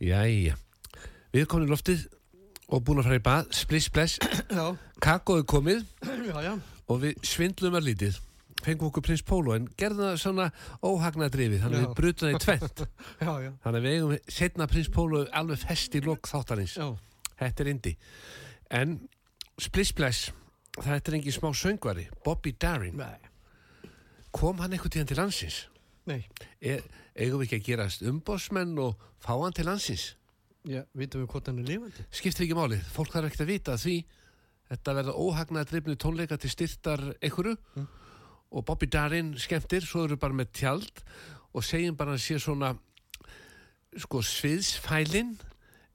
Jæja. 0.00 0.54
Við 1.32 1.42
erum 1.42 1.50
komin 1.52 1.68
í 1.68 1.72
loftið 1.72 2.06
og 2.68 2.82
búin 2.84 3.00
að 3.00 3.08
fara 3.08 3.18
í 3.18 3.24
bað, 3.24 3.50
spliss, 3.56 4.18
Já, 4.58 4.64
kakóðu 5.02 5.44
komið 5.48 5.84
já, 6.30 6.36
já. 6.44 6.52
og 6.88 7.02
við 7.04 7.20
svindlum 7.26 7.76
að 7.78 7.86
lítið. 7.90 8.18
Fengum 8.58 8.88
okkur 8.90 9.04
prins 9.06 9.22
Pólo 9.22 9.52
en 9.54 9.68
gerðum 9.78 10.08
það 10.08 10.16
svona 10.18 10.46
óhagnadrifið, 10.82 11.60
þannig 11.62 11.78
að 11.78 11.84
við 11.84 11.92
brutum 12.00 12.26
það 12.26 12.34
í 12.34 12.40
tvent. 12.42 12.80
Já. 13.22 13.30
Þannig 13.62 13.78
að 13.78 13.84
við 13.84 13.92
eigum 13.94 14.32
setna 14.34 14.66
prins 14.72 14.90
Pólo 14.96 15.20
alveg 15.38 15.60
fest 15.62 15.94
í 15.94 16.02
lok 16.02 16.26
þáttarins. 16.26 16.74
Þetta 17.38 17.62
er 17.64 17.70
indi. 17.70 17.92
En 18.74 18.96
spliss, 19.62 19.94
bless, 19.94 20.32
þetta 20.74 21.12
er 21.12 21.18
engin 21.20 21.36
smá 21.38 21.52
söngvari, 21.54 22.08
Bobby 22.26 22.52
Darin. 22.58 22.98
nei, 22.98 23.22
Kom 24.34 24.58
hann 24.60 24.74
einhvern 24.74 24.92
tíðan 24.92 25.08
til 25.08 25.16
landsins? 25.22 25.60
Nei. 26.08 26.22
Er, 26.60 26.82
eigum 27.14 27.40
við 27.42 27.48
ekki 27.48 27.58
að 27.60 27.66
gerast 27.68 28.04
umbósmenn 28.08 28.74
og 28.82 28.96
fá 29.22 29.34
hann 29.36 29.54
til 29.56 29.66
landsins? 29.68 30.06
Já, 30.68 30.82
vitum 30.98 31.22
við 31.22 31.30
hvort 31.32 31.48
hann 31.48 31.60
er 31.62 31.68
lifandi? 31.70 32.04
skiptir 32.12 32.44
ekki 32.48 32.56
máli, 32.58 32.80
fólk 32.92 33.12
þarf 33.14 33.28
ekkert 33.30 33.44
að 33.46 33.52
vita 33.52 33.76
því 33.80 33.96
þetta 34.68 34.94
verða 34.98 35.14
óhagnað 35.16 35.70
drifnu 35.70 35.94
tónleika 35.96 36.36
til 36.40 36.50
styrtar 36.52 37.04
einhverju 37.24 37.54
og 38.48 38.64
Bobby 38.68 38.88
Darin 38.90 39.30
skemmtir 39.40 39.86
svo 39.86 40.04
eru 40.08 40.18
bara 40.20 40.36
með 40.36 40.50
tjald 40.58 41.00
og 41.54 41.64
segjum 41.64 41.96
bara 41.96 42.16
að 42.16 42.24
sé 42.26 42.36
svona 42.42 42.74
sko 43.96 44.20
sviðsfælin 44.24 45.32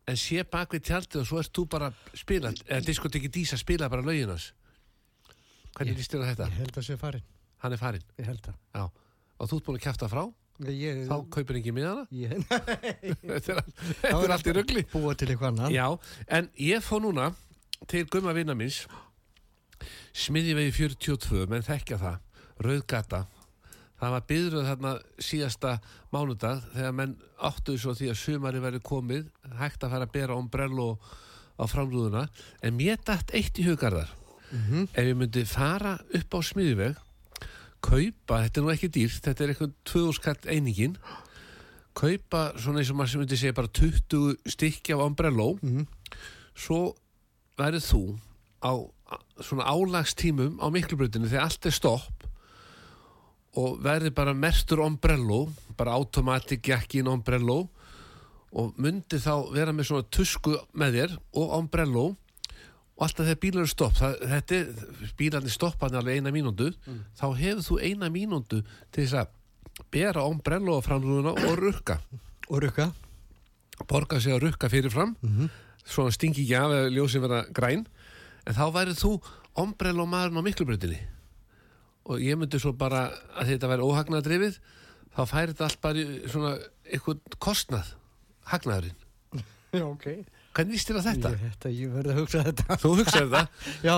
en 0.10 0.18
sé 0.20 0.42
bak 0.44 0.74
við 0.74 0.88
tjaldið 0.90 1.22
og 1.22 1.30
svo 1.30 1.40
ert 1.44 1.54
þú 1.54 1.68
bara 1.70 1.92
að 1.92 2.18
spila, 2.24 2.50
eða 2.66 2.88
diskoteki 2.88 3.30
Dísa 3.32 3.60
spila 3.62 3.90
bara 3.94 4.04
löginas 4.06 4.50
hvernig 5.78 5.98
líst 6.02 6.14
þér 6.14 6.26
á 6.26 6.30
þetta? 6.34 6.50
Ég 6.50 6.60
held 6.64 6.78
að 6.78 6.86
sé 6.90 6.98
farin. 7.02 7.24
Hann 7.64 7.74
er 7.74 7.80
farinn, 7.82 8.04
Ég 8.20 8.28
held 8.28 8.50
að. 8.50 8.58
já 8.74 8.84
og 9.44 9.52
þú 9.52 9.60
ert 9.60 9.68
búin 9.68 9.80
að 9.80 9.86
kæfta 9.90 10.10
frá, 10.12 10.24
Ég, 10.70 11.08
þá 11.10 11.16
kaupir 11.34 11.58
ekki 11.60 11.72
miðana? 11.74 12.04
Þetta 12.14 13.56
er, 13.56 13.62
þetta 13.74 14.20
er 14.20 14.34
allt 14.36 14.50
í 14.50 14.54
rugli. 14.56 14.84
Búa 14.92 15.16
til 15.18 15.32
eitthvað 15.34 15.50
annan. 15.50 15.74
Já, 15.74 15.88
en 16.38 16.52
ég 16.62 16.84
fó 16.86 17.00
núna 17.02 17.32
til 17.90 18.06
gumma 18.08 18.36
vinna 18.38 18.56
minns 18.56 18.84
smiðjivegi 20.14 20.76
42 20.78 21.48
menn 21.52 21.66
þekkja 21.66 21.98
það, 22.00 22.20
Rauðgata 22.64 23.24
það 24.04 24.14
var 24.14 24.26
byðruð 24.30 24.66
þarna 24.68 24.92
síðasta 25.24 25.74
mánudag 26.14 26.64
þegar 26.74 26.96
menn 26.98 27.14
áttuðu 27.40 27.80
svo 27.80 27.94
því 27.98 28.10
að 28.12 28.20
sumari 28.20 28.64
verið 28.64 28.84
komið. 28.88 29.30
Hægt 29.60 29.86
að 29.86 29.96
fara 29.96 30.08
að 30.08 30.14
bera 30.18 30.38
ombrello 30.38 30.88
á 31.56 31.64
framrúðuna. 31.70 32.26
En 32.66 32.76
mér 32.78 33.00
dætt 33.06 33.34
eitt 33.36 33.60
í 33.62 33.68
hugarðar. 33.68 34.12
Ef 34.94 35.08
ég 35.08 35.18
myndi 35.18 35.46
fara 35.50 35.96
upp 36.14 36.36
á 36.36 36.40
smiðjiveg 36.46 37.00
kaupa, 37.84 38.40
þetta 38.46 38.60
er 38.62 38.66
nú 38.66 38.72
ekki 38.74 38.90
dýrt 38.96 39.26
þetta 39.28 39.44
er 39.44 39.54
eitthvað 39.54 39.74
2000 39.92 40.18
skall 40.18 40.52
einingin. 40.54 40.98
Kaupa 41.94 42.44
svona 42.58 42.82
eins 42.82 42.90
og 42.94 42.98
maður 42.98 43.22
myndi 43.22 43.38
segja 43.38 43.54
bara 43.58 43.70
20 43.70 44.38
stykki 44.50 44.96
af 44.96 45.04
ombrello 45.06 45.58
Mhm. 45.62 45.86
svo 46.56 46.96
værið 47.58 47.86
þú 47.92 48.02
á 48.64 48.74
svona 49.42 49.66
álagstímum 49.70 50.58
á 50.64 50.68
miklubrutinu 50.74 51.28
þegar 51.30 51.44
allt 51.46 51.66
er 51.66 51.72
stopp 51.76 52.24
og 53.56 53.80
verði 53.84 54.10
bara 54.16 54.34
mertur 54.34 54.82
ombrello 54.82 55.50
bara 55.78 55.94
automatic 55.94 56.62
jakkin 56.66 57.08
ombrello 57.08 57.70
og 58.54 58.74
myndi 58.78 59.20
þá 59.22 59.52
vera 59.54 59.72
með 59.74 59.90
svona 59.90 60.10
tusku 60.10 60.56
með 60.74 60.94
þér 60.98 61.18
og 61.34 61.54
ombrello 61.60 62.16
og 62.94 63.06
alltaf 63.08 63.26
þegar 63.26 63.40
bílar 63.42 63.64
eru 63.64 63.72
stopp 63.72 63.96
þetta 63.98 64.58
er, 64.58 64.68
bílarnir 65.18 65.54
stoppaði 65.54 65.98
alveg 65.98 66.20
eina 66.20 66.34
mínúndu 66.34 66.70
þá 67.18 67.26
hefur 67.40 67.64
þú 67.66 67.80
eina 67.82 68.10
mínúndu 68.14 68.62
til 68.92 69.06
þess 69.06 69.18
að 69.24 69.88
bera 69.94 70.28
ombrello 70.30 70.78
á 70.78 70.86
framrúðuna 70.86 71.34
og 71.34 71.58
rukka. 71.58 71.98
Og 72.50 72.62
rukka. 72.62 72.92
borga 73.90 74.20
sig 74.22 74.34
að 74.34 74.44
rukka 74.46 74.70
fyrirfram 74.70 75.16
svona 75.84 76.12
stingi 76.14 76.44
ekki 76.46 76.56
af 76.56 76.72
eða 76.72 76.92
ljósin 76.94 77.24
vera 77.24 77.46
græn 77.52 77.88
en 78.46 78.54
þá 78.54 78.66
værið 78.72 79.00
þú 79.02 79.12
ombrello 79.56 80.06
maðurinn 80.06 80.40
á 80.40 80.48
miklubreytinni 80.48 81.00
og 82.06 82.22
ég 82.22 82.38
myndi 82.38 82.60
svo 82.60 82.74
bara 82.76 83.10
að 83.40 83.54
þetta 83.54 83.68
væri 83.72 83.88
óhagnadrifið 83.88 84.60
þá 85.16 85.22
færi 85.26 85.54
þetta 85.54 85.66
allt 85.68 85.82
bara 85.82 86.00
í 86.00 86.30
svona 86.30 86.54
eitthvað 86.84 87.20
kostnað 87.40 87.94
hagnaðurinn. 88.50 88.98
Já, 89.78 89.86
ok. 89.88 90.08
Hvernig 90.54 90.76
líst 90.78 90.90
þér 90.92 91.00
að 91.02 91.08
þetta? 91.10 91.32
Ég, 91.34 91.42
þetta, 91.54 91.72
ég 91.80 91.94
verði 91.98 92.14
að 92.14 92.20
hugsa 92.22 92.44
þetta. 92.48 92.78
þú 92.84 92.92
hugsaði 93.00 93.30
þetta 93.32 93.48
Já, 93.90 93.96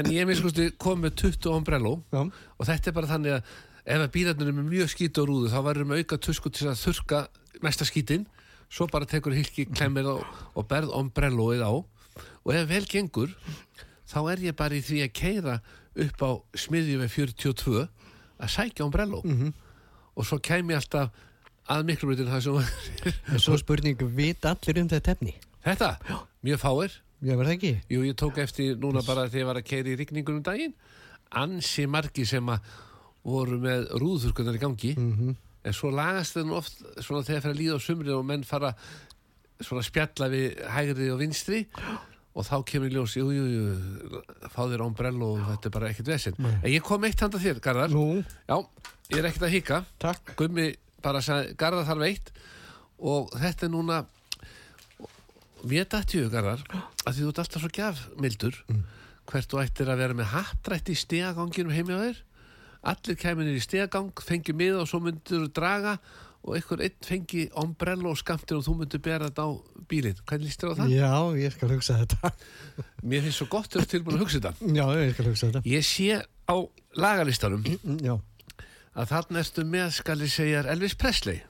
en 0.00 0.10
ég 0.14 0.32
sko 0.38 0.52
kom 0.78 1.00
með 1.04 1.16
20 1.24 1.50
ombrello 1.54 1.94
og 2.14 2.66
þetta 2.68 2.90
er 2.92 2.96
bara 3.00 3.10
þannig 3.10 3.36
að 3.38 3.54
ef 3.90 4.04
að 4.04 4.10
bílarnir 4.14 4.50
er 4.52 4.56
með 4.60 4.68
mjög 4.70 4.90
skítu 4.92 5.24
á 5.24 5.28
rúðu 5.30 5.50
þá 5.50 5.58
varum 5.66 5.94
við 5.94 6.02
auka 6.04 6.18
tusku 6.22 6.50
til 6.54 6.68
að 6.70 6.78
þurka 6.84 7.22
mesta 7.64 7.86
skítin 7.88 8.26
svo 8.70 8.86
bara 8.92 9.08
tekur 9.08 9.34
hilki 9.34 9.64
klemmir 9.66 10.06
og, 10.12 10.20
og 10.54 10.68
berð 10.70 10.92
ombrelloið 10.94 11.64
á 11.66 11.72
og 11.74 12.52
ef 12.54 12.68
vel 12.70 12.84
gengur 12.86 13.32
þá 14.10 14.18
er 14.34 14.44
ég 14.50 14.56
bara 14.58 14.76
í 14.78 14.82
því 14.84 15.00
að 15.06 15.12
keira 15.16 15.56
upp 16.00 16.22
á 16.22 16.30
smiðju 16.60 17.00
með 17.00 17.10
42 17.16 17.82
að 18.40 18.52
sækja 18.54 18.86
ombrello 18.86 19.24
Mhm. 19.24 19.50
og 20.14 20.26
svo 20.28 20.38
kem 20.42 20.70
ég 20.70 20.78
alltaf 20.80 21.10
að 21.70 21.84
miklubritin 21.86 22.28
það 22.30 22.40
sem 22.46 23.14
En 23.34 23.38
svo 23.42 23.56
spurning, 23.58 23.96
vit 24.16 24.44
allir 24.46 24.80
um 24.82 24.88
þetta 24.90 25.12
efni? 25.16 25.34
Þetta, 25.66 25.90
mjög 26.46 26.62
fáir? 26.62 26.96
Já, 27.20 27.34
verði 27.36 27.56
ekki? 27.58 27.74
Jú, 27.92 28.06
ég 28.08 28.16
tók 28.16 28.40
eftir 28.40 28.78
núna 28.80 29.04
bara 29.04 29.26
þegar 29.28 29.42
ég 29.42 29.50
var 29.50 29.60
að 29.60 29.68
keira 29.68 29.92
í 29.92 29.98
rigningunum 30.00 30.40
um 30.40 30.46
daginn. 30.46 30.72
Ansi 31.36 31.84
margi 31.90 32.24
sem 32.26 32.48
að 32.48 32.72
voru 33.28 33.58
með 33.60 33.90
rúðurkunar 34.00 34.56
í 34.56 34.62
gangi. 34.62 34.96
Mm 34.96 35.38
en 35.66 35.76
svo 35.76 35.90
lagast 35.92 36.36
það 36.36 36.46
nú 36.48 36.58
oft 36.58 36.78
svona 37.04 37.24
þegar 37.26 37.44
fyrir 37.44 37.54
að 37.54 37.58
líða 37.60 37.76
á 37.76 37.80
sumri 37.84 38.12
og 38.14 38.22
menn 38.26 38.46
fara 38.48 38.70
svona 39.60 39.84
spjalla 39.84 40.30
við 40.32 40.62
hægri 40.72 41.10
og 41.12 41.20
vinstri. 41.20 41.64
Og 42.30 42.46
þá 42.46 42.54
kemur 42.70 42.88
í 42.88 42.94
ljós, 42.94 43.16
jú, 43.18 43.26
jú, 43.34 43.46
jú 43.50 44.20
fá 44.52 44.62
þér 44.70 44.84
ombrello 44.84 45.32
og 45.34 45.40
þetta 45.48 45.66
er 45.66 45.74
bara 45.74 45.88
ekkert 45.90 46.12
vesinn 46.12 46.36
en 46.46 46.68
ég 46.70 46.84
kom 46.86 47.02
eitt 47.04 47.20
handa 47.20 47.40
þér, 47.42 47.58
Garðar. 47.64 47.90
Nú, 47.92 48.22
já, 48.22 48.56
ég 49.10 49.18
er 49.18 49.28
ekkert 49.28 49.48
að 49.48 49.54
hika. 49.56 49.80
Takk. 50.00 50.32
Gummi 50.38 50.68
bara 51.02 51.20
sagði, 51.26 51.56
Garðar 51.60 51.88
þarf 51.90 52.06
eitt. 52.06 52.32
Og 53.00 53.34
þetta 53.34 53.66
er 53.66 53.72
núna 53.74 53.98
mér 55.68 55.86
dætti 55.92 56.20
ég, 56.22 56.30
Garðar 56.32 56.62
að 56.70 57.12
því 57.16 57.20
þú 57.24 57.28
ert 57.32 57.42
alltaf 57.44 57.62
svo 57.64 57.70
gjafmildur 57.76 58.56
hvert 59.30 59.50
þú 59.52 59.60
ættir 59.62 59.90
að 59.92 60.00
vera 60.02 60.16
með 60.18 60.30
hattrætt 60.32 60.88
í 60.90 60.96
stegaganginum 60.98 61.70
heimi 61.76 61.94
á 61.94 62.00
þér. 62.02 62.18
Allir 62.90 63.16
kæminir 63.20 63.58
í 63.58 63.62
stegagang, 63.62 64.10
fengi 64.24 64.54
mið 64.56 64.78
og 64.82 64.88
svo 64.90 64.98
myndir 65.04 65.44
þú 65.44 65.50
draga 65.54 65.98
og 66.40 66.54
einhver 66.56 66.80
einn 66.86 66.96
fengi 67.04 67.42
ombrello 67.60 68.14
og 68.14 68.18
skamtir 68.18 68.56
og 68.56 68.64
þú 68.64 68.74
myndir 68.80 69.02
bera 69.04 69.28
þetta 69.28 69.44
á 69.44 69.50
bílinn. 69.90 70.16
Hvernig 70.24 70.48
líst 70.48 70.62
þér 70.64 70.72
á 70.72 70.78
það? 70.80 70.94
Já, 70.96 71.10
ég 71.44 71.52
skal 71.54 71.70
hugsa 71.74 71.98
þetta. 72.00 72.30
Mér 73.12 73.26
finnst 73.26 73.42
svo 73.42 73.48
gott 73.52 73.68
að 73.68 73.76
þú 73.76 73.82
ert 73.84 73.92
tilbúin 73.94 74.16
að 74.16 74.24
hugsa 74.24 74.40
þetta. 74.40 74.70
Já, 74.80 74.84
ég 75.04 75.12
skal 75.14 75.28
hugsa 75.28 75.50
þetta. 75.50 75.62
ég 75.68 75.84
sé 75.86 76.08
á 76.24 76.56
lagalistanum 76.96 77.62
Mm, 77.84 78.00
Já, 78.08 78.14
að 78.96 79.12
þarna 79.12 79.44
ertu 79.44 79.66
með 79.68 79.92
skal 80.00 80.16
ég 80.24 80.32
segja 80.32 80.64
Elvis 80.72 80.96
Presley. 80.98 81.42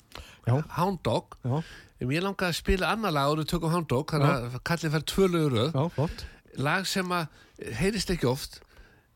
Hound 0.77 0.99
Dog. 1.07 1.39
Já, 1.47 1.63
ég 2.01 2.23
langaði 2.25 2.49
að 2.49 2.57
spila 2.57 2.91
annar 2.95 3.13
lag 3.13 3.31
og 3.33 3.39
við 3.43 3.49
tökum 3.53 3.87
Dog 3.87 4.07
þannig 4.15 4.31
að 4.55 4.61
kallið 4.65 4.95
fær 4.97 5.05
tvö 5.13 5.29
lögur 5.29 5.91
flott. 5.95 6.25
lag 6.57 6.87
sem 6.87 7.13
að 7.13 7.27
heyrist 7.81 8.11
ekki 8.11 8.27
oft 8.31 8.61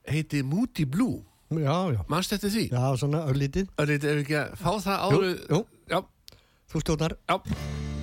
heiti 0.09 0.43
Moody 0.45 0.85
Blue 0.85 1.23
Já, 1.55 1.93
já. 1.95 2.01
mannstu 2.09 2.35
eftir 2.35 2.51
því? 2.51 2.65
Já, 2.73 2.97
svona 2.99 3.25
örlítið. 3.31 3.69
Örlítið 3.79 4.11
ef 4.11 4.23
ekki 4.25 4.37
að 4.41 4.55
fá 4.59 4.71
það 4.85 4.97
Jú, 5.13 5.19
áru 5.19 5.33
jú, 5.51 5.67
Já, 5.89 6.01
þú 6.73 6.81
stjórnar. 6.85 7.17
já 7.29 7.94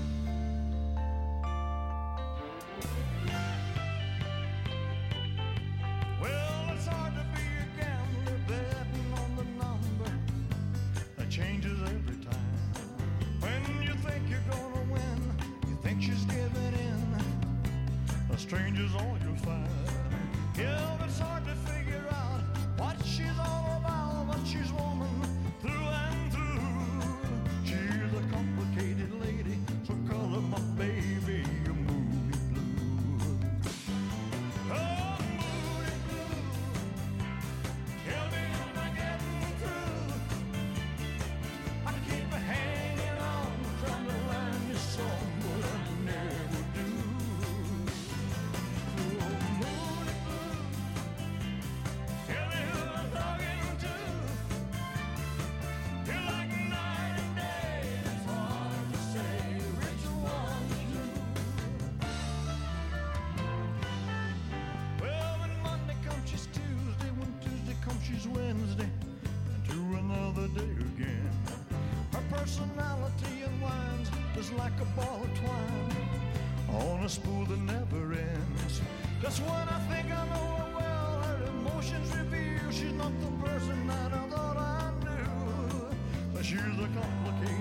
A 18.81 18.83
stranger's 18.83 19.01
all 19.01 19.17
you'll 19.23 19.35
spool 77.11 77.45
that 77.45 77.59
never 77.59 78.13
ends. 78.13 78.81
That's 79.21 79.39
when 79.41 79.51
I 79.51 79.79
think 79.91 80.07
I 80.17 80.23
know 80.31 80.47
her 80.61 80.71
well. 80.79 81.21
Her 81.27 81.43
emotions 81.49 82.07
reveal 82.15 82.71
she's 82.71 82.93
not 82.93 83.11
the 83.19 83.31
person 83.45 83.85
that 83.87 84.13
I 84.13 84.29
thought 84.29 84.57
I 84.57 84.93
knew. 85.03 85.97
But 86.33 86.45
she's 86.45 86.59
a 86.59 86.89
complicated 86.95 87.60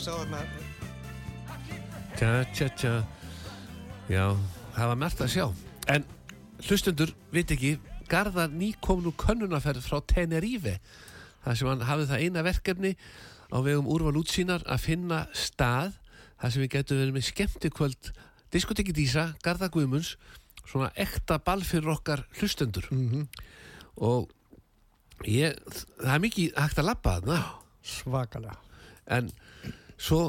Ég 0.00 0.06
sá 0.06 0.14
þarna, 0.16 0.38
Tja, 2.16 2.28
tja, 2.56 2.66
tja. 2.72 2.92
Já, 4.08 4.22
það 4.72 4.86
var 4.88 4.96
mert 4.96 5.18
að 5.20 5.28
sjá. 5.28 5.42
En 5.92 6.06
hlustundur, 6.64 7.12
veit 7.34 7.52
ekki, 7.52 7.74
Garðar 8.08 8.48
nýkomnu 8.48 9.12
könnunaferð 9.20 9.84
frá 9.84 9.98
Tenerife. 10.08 10.78
Það 11.44 11.58
sem 11.60 11.68
hann 11.68 11.84
hafði 11.84 12.06
það 12.08 12.24
eina 12.24 12.44
verkefni 12.46 12.94
á 13.52 13.60
vegum 13.60 13.90
úrval 13.92 14.14
útsýnar 14.22 14.64
að 14.64 14.86
finna 14.86 15.20
stað 15.36 15.92
þar 16.40 16.56
sem 16.56 16.64
við 16.64 16.72
getum 16.78 17.02
verið 17.02 17.14
með 17.18 17.28
skemmtikvöld 17.28 18.10
diskotekki 18.56 18.96
Dísa, 18.96 19.26
Garðar 19.44 19.74
Guðmunds, 19.76 20.14
svona 20.64 20.88
ekta 20.96 21.42
ball 21.44 21.60
fyrir 21.60 21.92
okkar 21.92 22.24
hlustundur. 22.40 22.88
Og 24.00 24.32
ég, 25.28 25.60
það 26.00 26.16
er 26.16 26.26
mikið 26.26 26.56
hægt 26.56 26.80
að 26.80 26.92
labba 26.94 27.18
þarna. 27.20 27.40
svakalega. 27.84 28.56
En 29.04 29.32
svo 30.00 30.20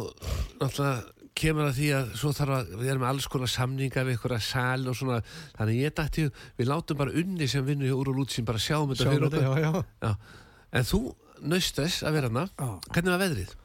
náttúrulega 0.59 1.01
kemur 1.41 1.69
að 1.69 1.78
því 1.80 1.88
að 1.95 2.09
svo 2.19 2.32
þarf 2.36 2.53
að 2.57 2.72
við 2.82 2.89
erum 2.91 3.01
með 3.05 3.11
alls 3.13 3.28
konar 3.32 3.49
samningar 3.49 4.05
við 4.07 4.17
ykkur 4.17 4.34
að 4.36 4.43
sal 4.45 4.82
og 4.91 4.97
svona 4.99 5.19
þannig 5.55 5.80
ég 5.80 5.93
dætti, 5.97 6.26
við 6.59 6.67
látum 6.69 6.99
bara 6.99 7.13
unni 7.22 7.47
sem 7.49 7.63
vinnur 7.65 7.88
hjá 7.88 7.95
Úr 7.95 8.11
og 8.11 8.19
Lútsin 8.19 8.47
bara 8.47 8.61
sjáum 8.61 8.91
þetta 8.91 9.07
Sjáum 9.07 9.15
fyrir 9.15 9.32
þetta, 9.32 9.53
okkur 9.53 9.63
já, 9.63 9.72
já. 9.72 10.11
Já. 10.11 10.51
En 10.82 10.88
þú 10.91 10.99
naust 11.41 11.80
þess 11.80 12.03
að 12.05 12.17
vera 12.19 12.30
hana. 12.30 12.43
Hvernig 12.91 13.15
var 13.15 13.24
veðrið? 13.24 13.55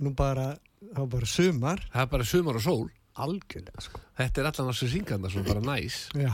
Nú 0.00 0.14
bara, 0.16 0.46
það 0.86 1.02
var 1.02 1.10
bara 1.18 1.30
sumar, 1.34 1.84
Það 1.92 2.06
er 2.06 2.10
bara 2.14 2.28
sumar 2.30 2.60
og 2.60 2.64
sól 2.64 2.88
algjörlega, 3.20 3.82
sko. 3.84 4.00
Þetta 4.16 4.40
er 4.40 4.48
allan 4.52 4.70
á 4.70 4.74
sér 4.78 4.92
synganda 4.94 5.30
svona 5.34 5.50
bara 5.50 5.66
næs 5.66 5.98
Já, 6.16 6.30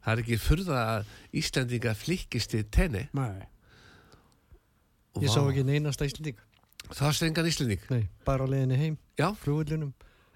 Það 0.00 0.12
er 0.14 0.22
ekki 0.24 0.40
furða 0.40 0.80
að 0.96 1.14
Íslendinga 1.38 1.92
flikkist 1.94 2.56
í 2.56 2.64
tenni 2.72 3.04
nei. 3.14 3.44
Ég 5.20 5.28
sá 5.30 5.42
ekki 5.42 5.64
neinasta 5.66 6.06
Íslanding. 6.08 6.38
Það 6.96 7.12
stengan 7.18 7.46
Íslending 7.50 7.84
Nei, 7.90 8.02
bara 8.26 8.44
á 8.44 8.50
leiðinni 8.50 8.78
heim, 8.80 8.96
Já, 9.20 9.28
flugvöllunum, 9.42 9.92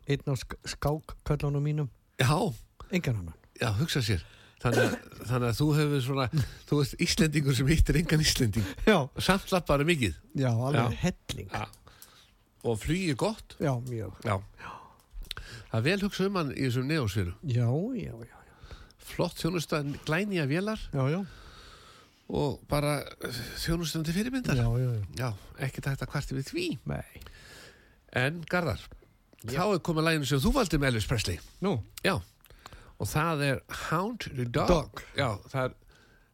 einn 0.07 0.28
á 0.30 0.34
sk 0.38 0.55
skákköllunum 0.74 1.64
mínum, 1.64 1.88
já, 2.20 2.30
engan 2.94 3.16
annan. 3.22 3.34
já, 3.61 3.70
hugsa 3.80 4.02
sér 4.05 4.22
Þannig 4.64 4.80
að, 4.80 4.94
þannig 5.28 5.48
að 5.50 5.57
þú 5.59 5.66
hefur 5.76 6.00
svona 6.07 6.24
Þú 6.70 6.76
veist 6.78 6.94
Íslendingur 7.05 7.57
sem 7.59 7.66
hittir 7.68 7.98
engan 8.00 8.22
Íslending 8.24 8.68
Já, 8.88 8.96
Samt 9.20 9.50
lappar 9.52 9.82
mikið 9.84 10.14
já, 10.40 10.48
alveg 10.48 10.94
Já. 10.94 11.00
helling. 11.02 11.50
Já. 11.52 11.66
Og 12.64 12.78
flugið 12.80 13.16
gott 13.20 13.57
Já, 13.61 13.74
mjög. 13.90 14.14
Já. 14.24 14.38
Það 15.68 15.76
er 15.80 15.84
vel 15.84 16.00
hugsað 16.07 16.30
um 16.30 16.38
hann 16.38 16.52
í 16.55 16.62
þessum 16.68 16.86
neósfjöru. 16.88 17.32
Já, 17.50 17.66
já, 17.98 18.14
já, 18.14 18.36
já. 18.38 18.78
Flott 19.05 19.36
þjónustan 19.42 19.96
glænýja 20.07 20.46
vélar 20.48 20.80
Já, 20.94 21.02
já, 21.12 21.20
og 22.29 22.61
bara 22.70 22.99
þjónustandi 23.61 24.12
fyrirmyndar. 24.16 24.57
já, 24.57 24.68
já, 24.81 24.91
já. 24.95 25.03
Já, 25.18 25.29
ekki 25.66 25.83
að 25.85 25.89
kvarti 26.14 26.35
við 26.39 26.49
því. 26.51 26.66
Nei. 26.89 27.22
En 28.14 28.41
Garðar, 28.51 28.81
þá 29.45 29.64
er 29.75 29.83
komið 29.85 30.07
læginu 30.09 30.27
sem 30.31 30.41
þú 30.41 30.53
valdi 30.55 30.79
með 30.81 30.93
Elvis 30.95 31.09
Presley. 31.11 31.39
Nú, 31.61 31.75
Já, 32.05 32.14
og 32.99 33.09
það 33.11 33.43
er 33.49 33.61
Hound 33.91 34.29
the 34.31 34.45
Dog. 34.47 34.68
Dog. 34.70 35.03
Já, 35.18 35.35
það 35.53 35.64
er, 35.64 35.75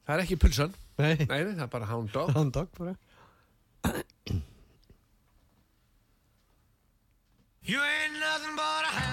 það 0.06 0.14
er 0.16 0.24
ekki 0.26 0.36
pulsan. 0.44 0.74
nei, 1.00 1.14
Nei, 1.24 1.40
nei, 1.44 1.54
það 1.56 1.64
er 1.66 1.72
bara 1.72 1.86
Hound 1.90 2.12
Dog. 2.12 2.30
hann 2.36 2.50
dag 2.54 2.68
bara. 2.78 2.94
You 7.62 7.78
ain't 7.78 8.14
nothing 8.20 8.56
but 8.56 8.84
a 8.84 8.92
hound 8.92 9.09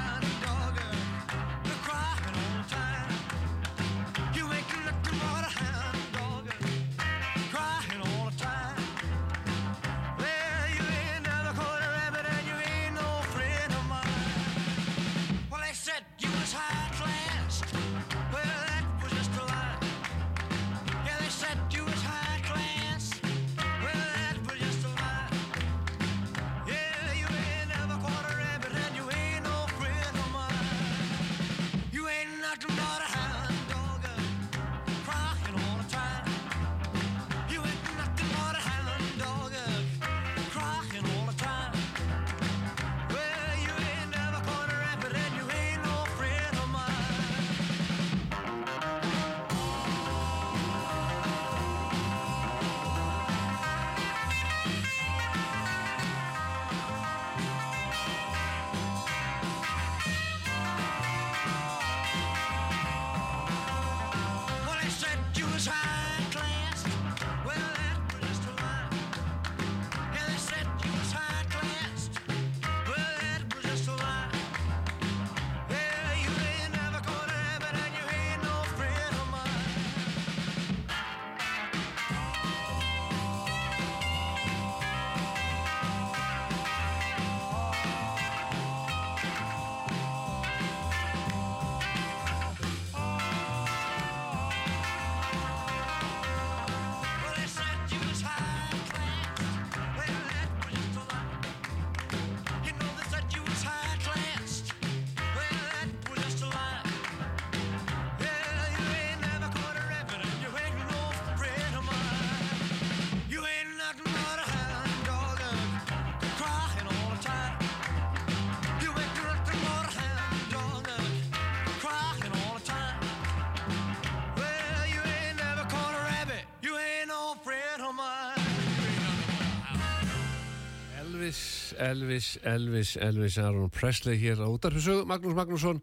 Elvis, 131.78 132.38
Elvis, 132.44 132.96
Elvis 132.98 133.38
Aron 133.42 133.70
Presley 133.74 134.18
hér 134.20 134.42
á 134.42 134.48
útarfisögu 134.50 135.06
Magnús 135.10 135.36
Magnússon 135.38 135.82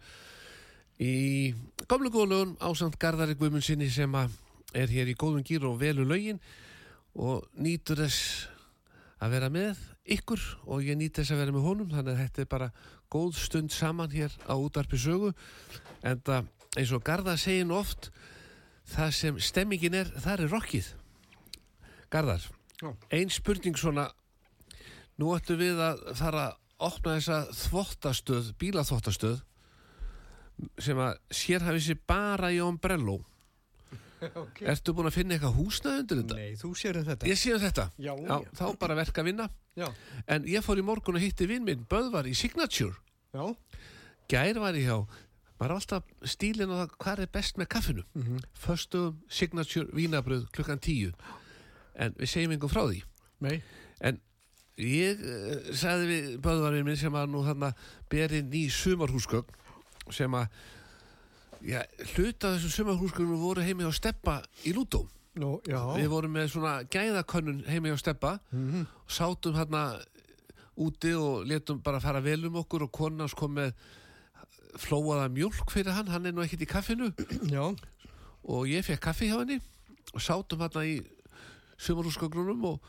í 1.02 1.54
gamlu 1.90 2.10
góðlugun 2.14 2.56
ásamt 2.62 2.98
Garðari 3.02 3.36
Guðmundsinni 3.38 3.88
sem 3.90 4.14
er 4.14 4.90
hér 4.90 5.10
í 5.10 5.16
góðum 5.18 5.46
gýr 5.46 5.66
og 5.68 5.78
velu 5.80 6.06
lögin 6.06 6.40
og 7.14 7.46
nýtur 7.54 8.02
þess 8.02 8.48
að 9.22 9.36
vera 9.36 9.50
með 9.52 9.80
ykkur 10.16 10.42
og 10.66 10.84
ég 10.84 10.98
nýt 10.98 11.20
þess 11.20 11.34
að 11.34 11.42
vera 11.44 11.54
með 11.54 11.66
honum 11.68 11.92
þannig 11.92 12.12
að 12.14 12.22
þetta 12.24 12.42
er 12.42 12.50
bara 12.50 12.70
góð 13.14 13.38
stund 13.38 13.72
saman 13.72 14.12
hér 14.12 14.34
á 14.44 14.54
útarfisögu 14.58 15.32
en 16.04 16.20
það 16.26 16.50
eins 16.74 16.92
og 16.92 17.04
Garðar 17.06 17.38
segir 17.40 17.68
nú 17.68 17.78
oft 17.78 18.10
það 18.90 19.14
sem 19.16 19.40
stemmingin 19.40 19.96
er, 19.96 20.10
það 20.18 20.44
er 20.44 20.52
rockið 20.52 20.90
Garðar, 22.12 22.44
Já. 22.82 22.90
ein 23.10 23.30
spurning 23.32 23.78
svona 23.78 24.10
nú 25.20 25.34
ættum 25.36 25.60
við 25.60 25.82
að 25.82 26.00
fara 26.18 26.46
að 26.48 26.88
opna 26.88 27.18
þessa 27.18 27.38
þvottastöð, 27.54 28.48
bílaþvottastöð 28.60 29.36
sem 30.82 30.98
að 31.02 31.14
sérhæfi 31.34 31.82
sér 31.82 32.02
bara 32.06 32.50
í 32.54 32.60
ombrello 32.62 33.20
okay. 34.44 34.68
Ertu 34.72 34.94
búin 34.96 35.10
að 35.10 35.18
finna 35.18 35.36
eitthvað 35.36 35.58
húsnað 35.58 35.98
undir 36.02 36.20
þetta? 36.22 36.36
Nei, 36.38 36.54
þú 36.56 36.70
sér 36.78 36.98
þetta. 37.04 37.28
Ég 37.28 37.36
sé 37.36 37.50
um 37.52 37.60
þetta. 37.60 37.84
Já, 37.98 38.12
Já, 38.14 38.30
já. 38.30 38.52
þá 38.56 38.64
bara 38.80 38.96
verk 38.96 39.18
að 39.20 39.28
vinna. 39.28 39.48
Já, 39.76 39.88
En 40.30 40.46
ég 40.48 40.64
fór 40.64 40.80
í 40.80 40.84
morgun 40.86 41.18
og 41.18 41.24
hitti 41.24 41.48
vinn 41.50 41.66
minn 41.66 41.82
Böðvar 41.90 42.28
í 42.30 42.32
Signature. 42.38 42.94
Já, 43.34 43.52
Gær 44.30 44.60
var 44.62 44.78
ég 44.78 44.88
hjá 44.88 44.98
maður 45.54 45.70
er 45.70 45.74
alltaf 45.78 46.28
stílinn 46.28 46.72
á 46.72 46.76
það 46.82 46.94
hvað 47.00 47.20
er 47.24 47.30
best 47.32 47.58
með 47.60 47.68
kaffinu. 47.72 48.04
Mm 48.14 48.22
-hmm. 48.22 48.44
Föstum 48.52 49.20
Signature 49.28 49.88
vínabröð 49.92 50.46
klukkan 50.50 50.78
tíu. 50.78 51.12
En 51.94 52.14
við 52.18 52.28
segjum 52.28 52.52
einhver 52.52 52.70
frá 52.70 52.82
því. 52.88 53.02
Nei. 53.40 53.62
En 54.00 54.20
ég 54.80 55.20
uh, 55.22 55.72
sagði 55.76 56.06
við 56.10 56.30
Böðvarinn 56.44 56.84
minn 56.88 56.96
sem 56.98 57.14
að 57.14 57.28
nú 57.30 57.42
þarna 57.46 57.72
berinn 58.10 58.52
í 58.54 58.64
sumarhúsgögn 58.74 59.46
sem 60.12 60.34
að 60.34 60.48
já, 61.64 61.80
hluta 62.16 62.54
þessum 62.56 62.72
sumarhúsgögnum 62.78 63.40
voru 63.40 63.62
heimi 63.64 63.86
á 63.86 63.92
steppa 63.94 64.40
í 64.66 64.72
Lútó 64.76 65.06
Nú, 65.34 65.56
já. 65.66 65.80
Við 65.98 66.06
vorum 66.12 66.30
með 66.36 66.44
svona 66.52 66.72
gæðakönnun 66.86 67.64
heimi 67.66 67.90
á 67.90 67.98
steppa 67.98 68.36
Mhm. 68.54 68.84
og 68.86 69.10
sátum 69.10 69.56
hérna 69.58 69.98
úti 70.78 71.10
og 71.18 71.42
letum 71.46 71.80
bara 71.82 71.98
fara 72.00 72.20
vel 72.22 72.44
um 72.46 72.54
okkur 72.62 72.84
og 72.86 72.92
konans 72.92 73.34
kom 73.34 73.54
með 73.58 73.72
flóaða 74.78 75.26
mjólk 75.34 75.70
fyrir 75.70 75.90
hann, 75.94 76.06
hann 76.06 76.26
er 76.26 76.32
nú 76.32 76.42
ekkert 76.42 76.62
í 76.62 76.66
kaffinu. 76.70 77.10
Já, 77.50 77.66
og 78.46 78.66
ég 78.70 78.82
fekk 78.86 79.00
kaffi 79.08 79.26
hjá 79.30 79.38
henni 79.42 79.58
og 80.14 80.20
sátum 80.22 80.62
hérna 80.62 80.82
í 80.86 81.02
sumarúsgögnunum 81.78 82.64
og 82.70 82.80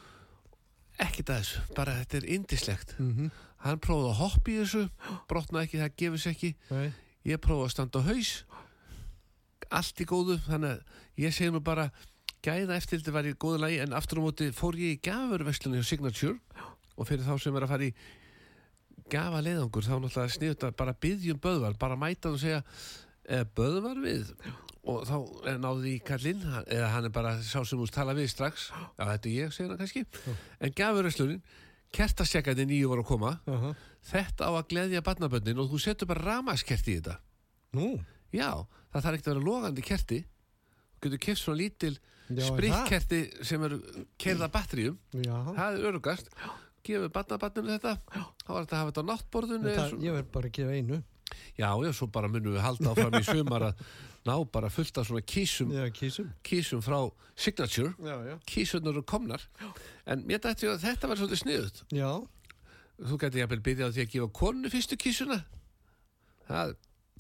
ekkert 1.00 1.30
að 1.34 1.40
þessu, 1.42 1.62
bara 1.76 1.94
þetta 2.02 2.18
er 2.22 2.28
indislegt 2.36 2.96
Mhm. 3.00 3.32
hann 3.66 3.80
prófaði 3.80 4.12
að 4.12 4.20
hoppa 4.22 4.52
í 4.52 4.58
þessu 4.62 4.90
brotnaði 5.28 5.66
ekki, 5.68 5.80
það 5.82 5.96
gefur 5.98 6.18
sér 6.24 6.36
ekki. 6.36 6.56
Nei. 6.72 6.94
Ég 7.26 7.38
prófaði 7.42 7.66
að 7.66 7.72
standa 7.74 8.00
á 8.00 8.08
haus. 8.08 8.44
Allt 9.72 10.02
í 10.02 10.06
góðu 10.06 10.38
þannig 10.46 10.76
að 10.76 10.84
ég 11.18 11.34
segi 11.34 11.52
nú 11.52 11.60
bara 11.66 11.88
gæða 12.46 12.76
eftir 12.78 13.00
þetta 13.02 13.12
var 13.16 13.24
í 13.26 13.34
góðu 13.34 13.60
lagi 13.64 13.80
en 13.82 13.94
aftur 13.98 14.20
á 14.22 14.26
móti 14.28 14.52
fór 14.54 14.78
ég 14.78 14.98
í 14.98 15.02
gafurverslunni 15.02 15.82
á 15.82 15.86
Signature. 15.86 16.38
Og 16.98 17.08
fyrir 17.08 17.26
þá 17.26 17.40
sem 17.42 17.56
er 17.56 17.66
að 17.66 17.74
fara 17.74 17.84
í 17.90 17.94
gafa 19.10 19.42
leiðangur 19.42 19.84
þá 19.86 19.96
náttúrulega 20.00 20.36
sniðut 20.38 20.64
að 20.70 20.76
bara 20.78 20.94
byggjum 20.94 21.40
böðvar 21.42 21.78
bara 21.82 21.96
mæta 22.00 22.30
og 22.32 22.40
segja 22.40 22.62
e, 23.28 23.44
böðvar 23.58 23.98
við 24.02 24.32
og 24.86 25.04
þá 25.10 25.16
er 25.52 25.60
náði 25.62 25.94
í 25.96 26.02
kallinn 26.06 26.42
eða 26.66 26.90
hann 26.94 27.08
er 27.10 27.14
bara 27.16 27.36
sá 27.42 27.60
sem 27.66 27.80
úr 27.82 27.92
tala 27.94 28.14
við 28.18 28.30
strax. 28.32 28.70
Já 29.00 29.04
þetta 29.10 29.30
er 29.30 29.36
ég 29.36 29.54
segir 29.56 29.72
hann 29.74 29.82
kannski. 29.82 30.06
En 30.62 30.74
gafurverslunin 30.78 31.42
kertasjekandi 31.96 32.66
nýju 32.70 32.90
var 32.92 33.02
að 33.04 33.08
koma. 33.10 33.32
Aha. 33.48 33.74
þetta 34.06 34.46
á 34.46 34.52
að 34.54 34.68
gleðja 34.74 35.02
barnabönnin 35.02 35.60
og 35.64 35.72
þú 35.72 35.80
setur 35.82 36.10
bara 36.12 36.22
ramaskert 36.36 36.88
í 36.92 37.00
þetta. 37.00 37.18
Nú, 37.74 37.96
Já, 38.36 38.52
það 38.92 39.02
þarf 39.06 39.16
ekki 39.18 39.26
að 39.30 39.32
vera 39.34 39.46
logandi 39.46 39.82
kerti. 39.86 40.18
Þú 41.00 41.06
getur 41.06 41.22
keft 41.26 41.42
svona 41.42 41.60
lítil 41.62 41.94
Já, 41.96 42.42
er 42.42 42.48
spritkerti 42.50 43.20
sem 43.46 43.64
eru 43.64 43.80
kerða 44.22 44.50
batteríum. 44.52 44.98
Já. 45.14 45.36
Það 45.56 45.66
er 45.80 45.90
örugast 45.92 46.30
Gefur 46.86 47.10
barnabarninu 47.10 47.72
þetta. 47.80 47.96
Þá 48.46 48.50
var 48.54 48.66
þetta 48.68 48.76
að 48.76 48.82
hafa 48.84 48.92
þetta 48.92 49.02
á 49.02 49.86
svo- 49.90 50.02
Ég 50.06 50.14
verð 50.14 50.32
bara 50.36 50.50
að 50.52 50.56
gefa 50.60 50.76
einu 50.78 51.00
Já, 51.58 51.70
já, 51.84 51.92
svo 51.96 52.08
bara 52.12 52.28
munum 52.32 52.54
við 52.56 52.62
halda 52.66 52.92
áfram 52.94 53.16
í 53.20 53.24
sumar 53.26 53.64
að 53.72 53.82
ná 54.26 54.36
bara 54.52 54.70
fullt 54.74 54.98
af 54.98 55.08
svona 55.08 55.22
kísum 55.26 55.72
Já, 55.74 55.86
kísum. 55.94 56.30
kísum 56.44 56.82
frá 56.86 57.00
Signature. 57.36 57.94
Já, 58.00 58.16
já. 58.30 58.36
Kísunar 58.48 58.94
eru 58.94 59.04
komnar. 59.04 59.42
En 60.08 60.24
mér 60.28 60.40
dætti 60.44 60.70
að 60.72 60.84
þetta 60.86 61.10
var 61.12 61.20
svolítið 61.20 61.42
sniðut 61.42 61.82
Já, 61.92 62.10
þú 63.02 63.18
gæti 63.20 63.42
jafnvel 63.42 63.62
byrjað 63.66 63.94
því 63.98 64.04
að 64.06 64.12
gefa 64.14 64.30
konu 64.40 64.72
fyrstu 64.72 64.98
kísuna. 65.02 65.40
Það, 66.48 66.76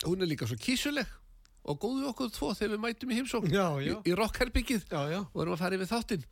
hún 0.05 0.21
er 0.23 0.29
líka 0.31 0.47
svo 0.47 0.55
kísuleg 0.61 1.07
og 1.65 1.79
góðu 1.81 2.05
okkur 2.11 2.29
tvo 2.29 2.51
þegar 2.53 2.75
við 2.75 2.81
mætum 2.85 3.11
í 3.11 3.15
heimsókn 3.17 3.49
já, 3.49 3.65
í, 3.81 3.87
já. 3.89 3.95
í 4.05 4.11
rockherbyggið 4.15 4.83
Já, 4.91 5.01
já. 5.09 5.19
og 5.33 5.39
erum 5.41 5.55
að 5.55 5.61
fara 5.63 5.79
yfir 5.79 5.89
þáttinn. 5.89 6.25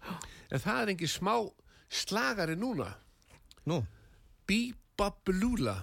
En 0.54 0.62
það 0.62 0.82
er 0.84 0.92
engin 0.94 1.10
smá 1.10 1.34
slagari 1.90 2.56
núna. 2.60 2.92
Nú, 3.66 3.80
Bíbablúla 4.46 5.80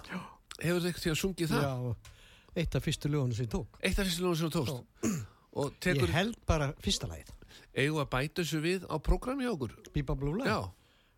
hefur 0.61 0.81
þið 0.85 0.91
eitthvað 0.91 1.21
sungið 1.25 1.53
það? 1.55 1.67
Já 1.67 2.17
Eitt 2.51 2.75
af 2.75 2.83
fyrstu 2.83 3.07
lögunum 3.07 3.35
sem 3.35 3.45
ég 3.47 3.51
tók. 3.53 3.77
Eitt 3.79 3.99
af 4.01 4.07
fyrstu 4.09 4.25
lóðum 4.25 4.39
sem 4.41 4.49
þú 4.51 4.57
tókst? 4.59 5.21
Tekur, 5.83 6.09
Ég 6.09 6.15
held 6.15 6.37
bara 6.47 6.67
fyrsta 6.83 7.07
lagið. 7.07 7.29
Eigum 7.79 8.01
að 8.03 8.09
bæta 8.11 8.43
þessu 8.43 8.59
við 8.63 8.87
á 8.91 8.95
prógrami 9.03 9.47
okkur? 9.47 9.75
Bíba 9.95 10.15
blúla 10.19 10.47
já, 10.49 10.57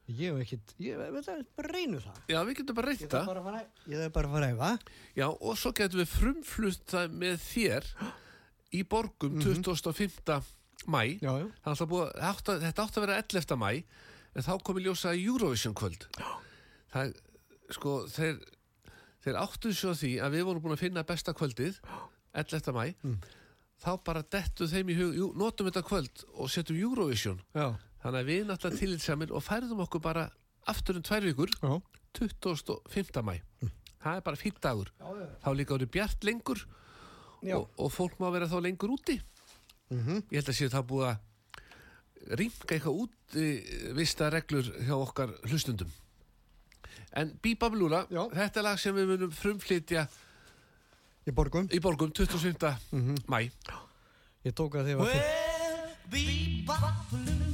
Ég 0.04 0.34
hef 0.36 0.42
ekkit, 0.44 0.74
ég 0.84 0.98
veit 1.00 1.24
það, 1.26 1.42
bara 1.56 1.70
reynu 1.72 2.00
það. 2.04 2.18
Já, 2.28 2.38
við 2.44 2.58
getum 2.60 2.76
bara 2.78 2.92
Ég 2.94 3.00
reynt 3.02 3.14
það. 3.14 3.30
að 3.40 3.92
Ég 3.94 4.02
þarf 4.02 4.14
bara 4.18 4.28
að 4.30 4.34
fara 4.36 4.50
að 4.50 4.56
æfa. 4.58 4.72
Já, 5.16 5.26
og 5.32 5.58
svo 5.62 5.72
getum 5.80 6.02
við 6.02 6.10
frumflutt 6.12 6.86
það 6.94 7.16
með 7.24 7.38
þér 7.48 7.88
í 8.74 8.82
borgum 8.94 9.38
25. 9.42 10.42
mæ 10.92 11.02
Já, 11.24 11.32
já. 11.40 11.48
Það 11.64 11.86
búið, 11.94 12.12
átt 12.30 12.52
að, 12.52 12.66
þetta 12.68 12.84
átti 12.86 13.00
að 13.00 13.06
vera 13.08 13.22
11. 13.24 13.58
mæ 13.64 13.72
en 14.34 14.46
þá 14.46 14.54
kom 14.68 14.82
í 14.82 14.84
ljósa 14.86 15.14
Eurovision 15.16 15.78
kvöld. 15.78 16.06
Það, 16.94 17.14
sko, 17.74 17.96
þeir 18.12 18.44
þeir 19.24 19.40
áttu 19.40 19.72
svo 19.76 19.94
því 19.98 20.12
að 20.24 20.36
við 20.38 20.46
vorum 20.50 20.64
búin 20.66 20.76
að 20.76 20.84
finna 20.84 21.06
besta 21.08 21.34
kvöldið 21.38 21.80
11. 22.34 22.74
mæ 22.76 22.86
þá 23.84 23.92
bara 24.06 24.24
dettu 24.24 24.68
þeim 24.70 24.92
í 24.94 24.98
hug 25.00 25.18
jú, 25.18 25.30
notum 25.36 25.68
þetta 25.70 25.84
kvöld 25.88 26.24
og 26.40 26.52
setjum 26.52 26.80
Eurovision. 26.80 27.42
Já, 27.56 27.74
þannig 28.04 28.20
að 28.22 28.30
við 28.32 28.46
náttúrulega 28.48 28.80
tilitsamir 28.80 29.34
og 29.36 29.44
færðum 29.44 29.84
okkur 29.84 30.04
bara 30.04 30.30
aftur 30.72 31.00
um 31.00 31.04
tvær 31.04 31.28
vikur 31.28 31.52
já. 31.60 31.74
25. 32.14 33.24
mæ 33.26 33.36
það 34.04 34.18
er 34.20 34.26
bara 34.26 34.40
fýtt 34.40 34.62
dagur. 34.64 34.90
Þá 35.44 35.50
líka 35.56 35.76
voru 35.76 35.90
bjart 35.92 36.26
lengur 36.28 36.64
Já. 37.44 37.58
og, 37.58 37.70
og 37.80 37.92
fólk 37.92 38.20
má 38.22 38.30
vera 38.32 38.48
þá 38.52 38.60
lengur 38.64 38.94
úti. 38.96 39.20
Mhm. 39.92 40.24
ég 40.32 40.40
held 40.40 40.50
að 40.50 40.58
sé 40.58 40.70
það 40.72 40.86
búið 40.90 41.08
að 41.12 42.38
rýmka 42.40 42.76
eitthvað 42.76 43.00
út 43.04 43.36
vista 43.98 44.30
reglur 44.32 44.70
hjá 44.88 44.96
okkar 44.96 45.34
hlustundum 45.50 45.92
en 47.16 47.34
Bíba 47.44 47.70
Blúla 47.70 48.04
Já. 48.10 48.24
þetta 48.34 48.62
er 48.62 48.68
lag 48.70 48.82
sem 48.82 48.96
við 48.96 49.10
munum 49.14 49.34
frumflytja 49.34 50.08
Í 51.24 51.32
borgum 51.32 51.70
í 51.72 51.80
borgum 51.80 52.12
25. 52.12 52.74
mæ 53.32 53.40
Ég 54.44 54.56
tók 54.58 54.76
að 54.76 54.92
þið 54.92 55.00
var 55.00 55.14
fyrst 55.14 55.52
Well, 56.04 56.14
Bebop-Lula, 56.14 56.94
she's 57.48 57.53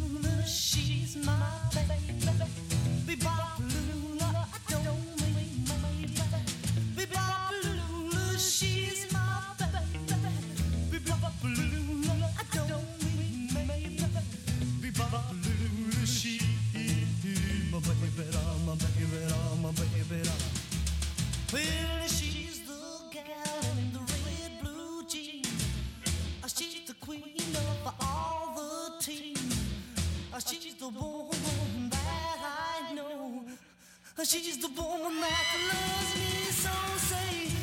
woman 30.91 31.89
that 31.89 32.39
I 32.89 32.93
know. 32.93 33.43
She's 34.23 34.57
the 34.57 34.67
woman 34.69 35.21
that 35.21 35.47
loves 35.69 36.15
me 36.15 36.51
so. 36.51 36.69
Say, 36.97 37.58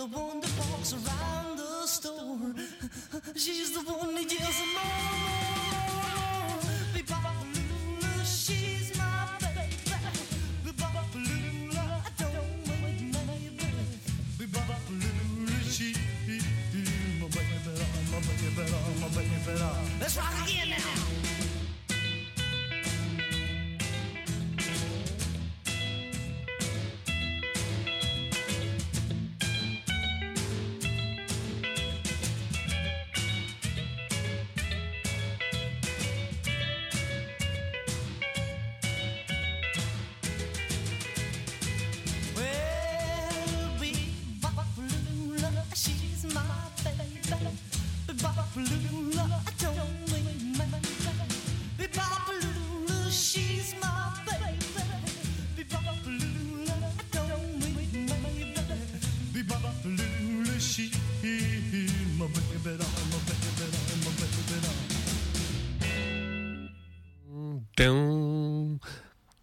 the 0.00 0.06
one 0.06 0.40
that 0.40 0.50
walks 0.70 0.94
around 0.94 1.58
the 1.58 1.86
store. 1.86 2.54
She's 3.36 3.72
the 3.74 3.80
one 3.80 4.09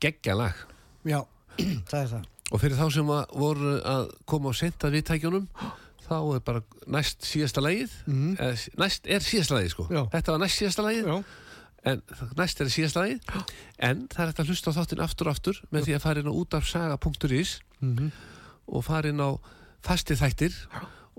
geggja 0.03 0.35
lag 0.37 0.55
Já, 1.07 1.21
það 1.89 1.99
er 2.03 2.09
það. 2.11 2.23
og 2.51 2.61
fyrir 2.63 2.77
þá 2.79 2.85
sem 2.93 3.11
að 3.17 3.35
voru 3.41 3.73
að 3.81 4.07
koma 4.29 4.51
á 4.51 4.59
senta 4.59 4.91
viðtækjunum 4.93 5.47
þá 6.07 6.15
er 6.37 6.43
bara 6.47 6.61
næst 6.87 7.25
síðasta 7.27 7.63
lagið 7.65 7.91
eða, 8.07 8.53
næst 8.79 9.09
er 9.11 9.25
síðasta 9.25 9.57
lagið 9.57 9.73
sko. 9.73 9.87
Já. 9.91 10.01
þetta 10.13 10.35
var 10.35 10.43
næst 10.45 10.61
síðasta 10.61 10.85
lagið 10.85 11.09
Já. 11.11 11.17
en 11.91 12.01
næst 12.39 12.61
er 12.63 12.71
síðasta 12.71 13.03
lagið 13.03 13.31
en 13.89 14.05
það 14.13 14.21
er 14.23 14.31
hægt 14.31 14.41
að 14.43 14.51
hlusta 14.53 14.71
á 14.71 14.77
þáttinn 14.77 15.03
aftur 15.07 15.27
og 15.31 15.35
aftur 15.35 15.59
með 15.73 15.87
því 15.89 15.97
að 15.97 16.05
fara 16.05 16.23
inn 16.23 16.31
á 16.31 16.39
útafsaga.is 16.41 17.57
Mhm. 17.77 18.07
og 18.73 18.81
fara 18.87 19.11
inn 19.11 19.21
á 19.21 19.29
fasti 19.85 20.15
þættir 20.17 20.55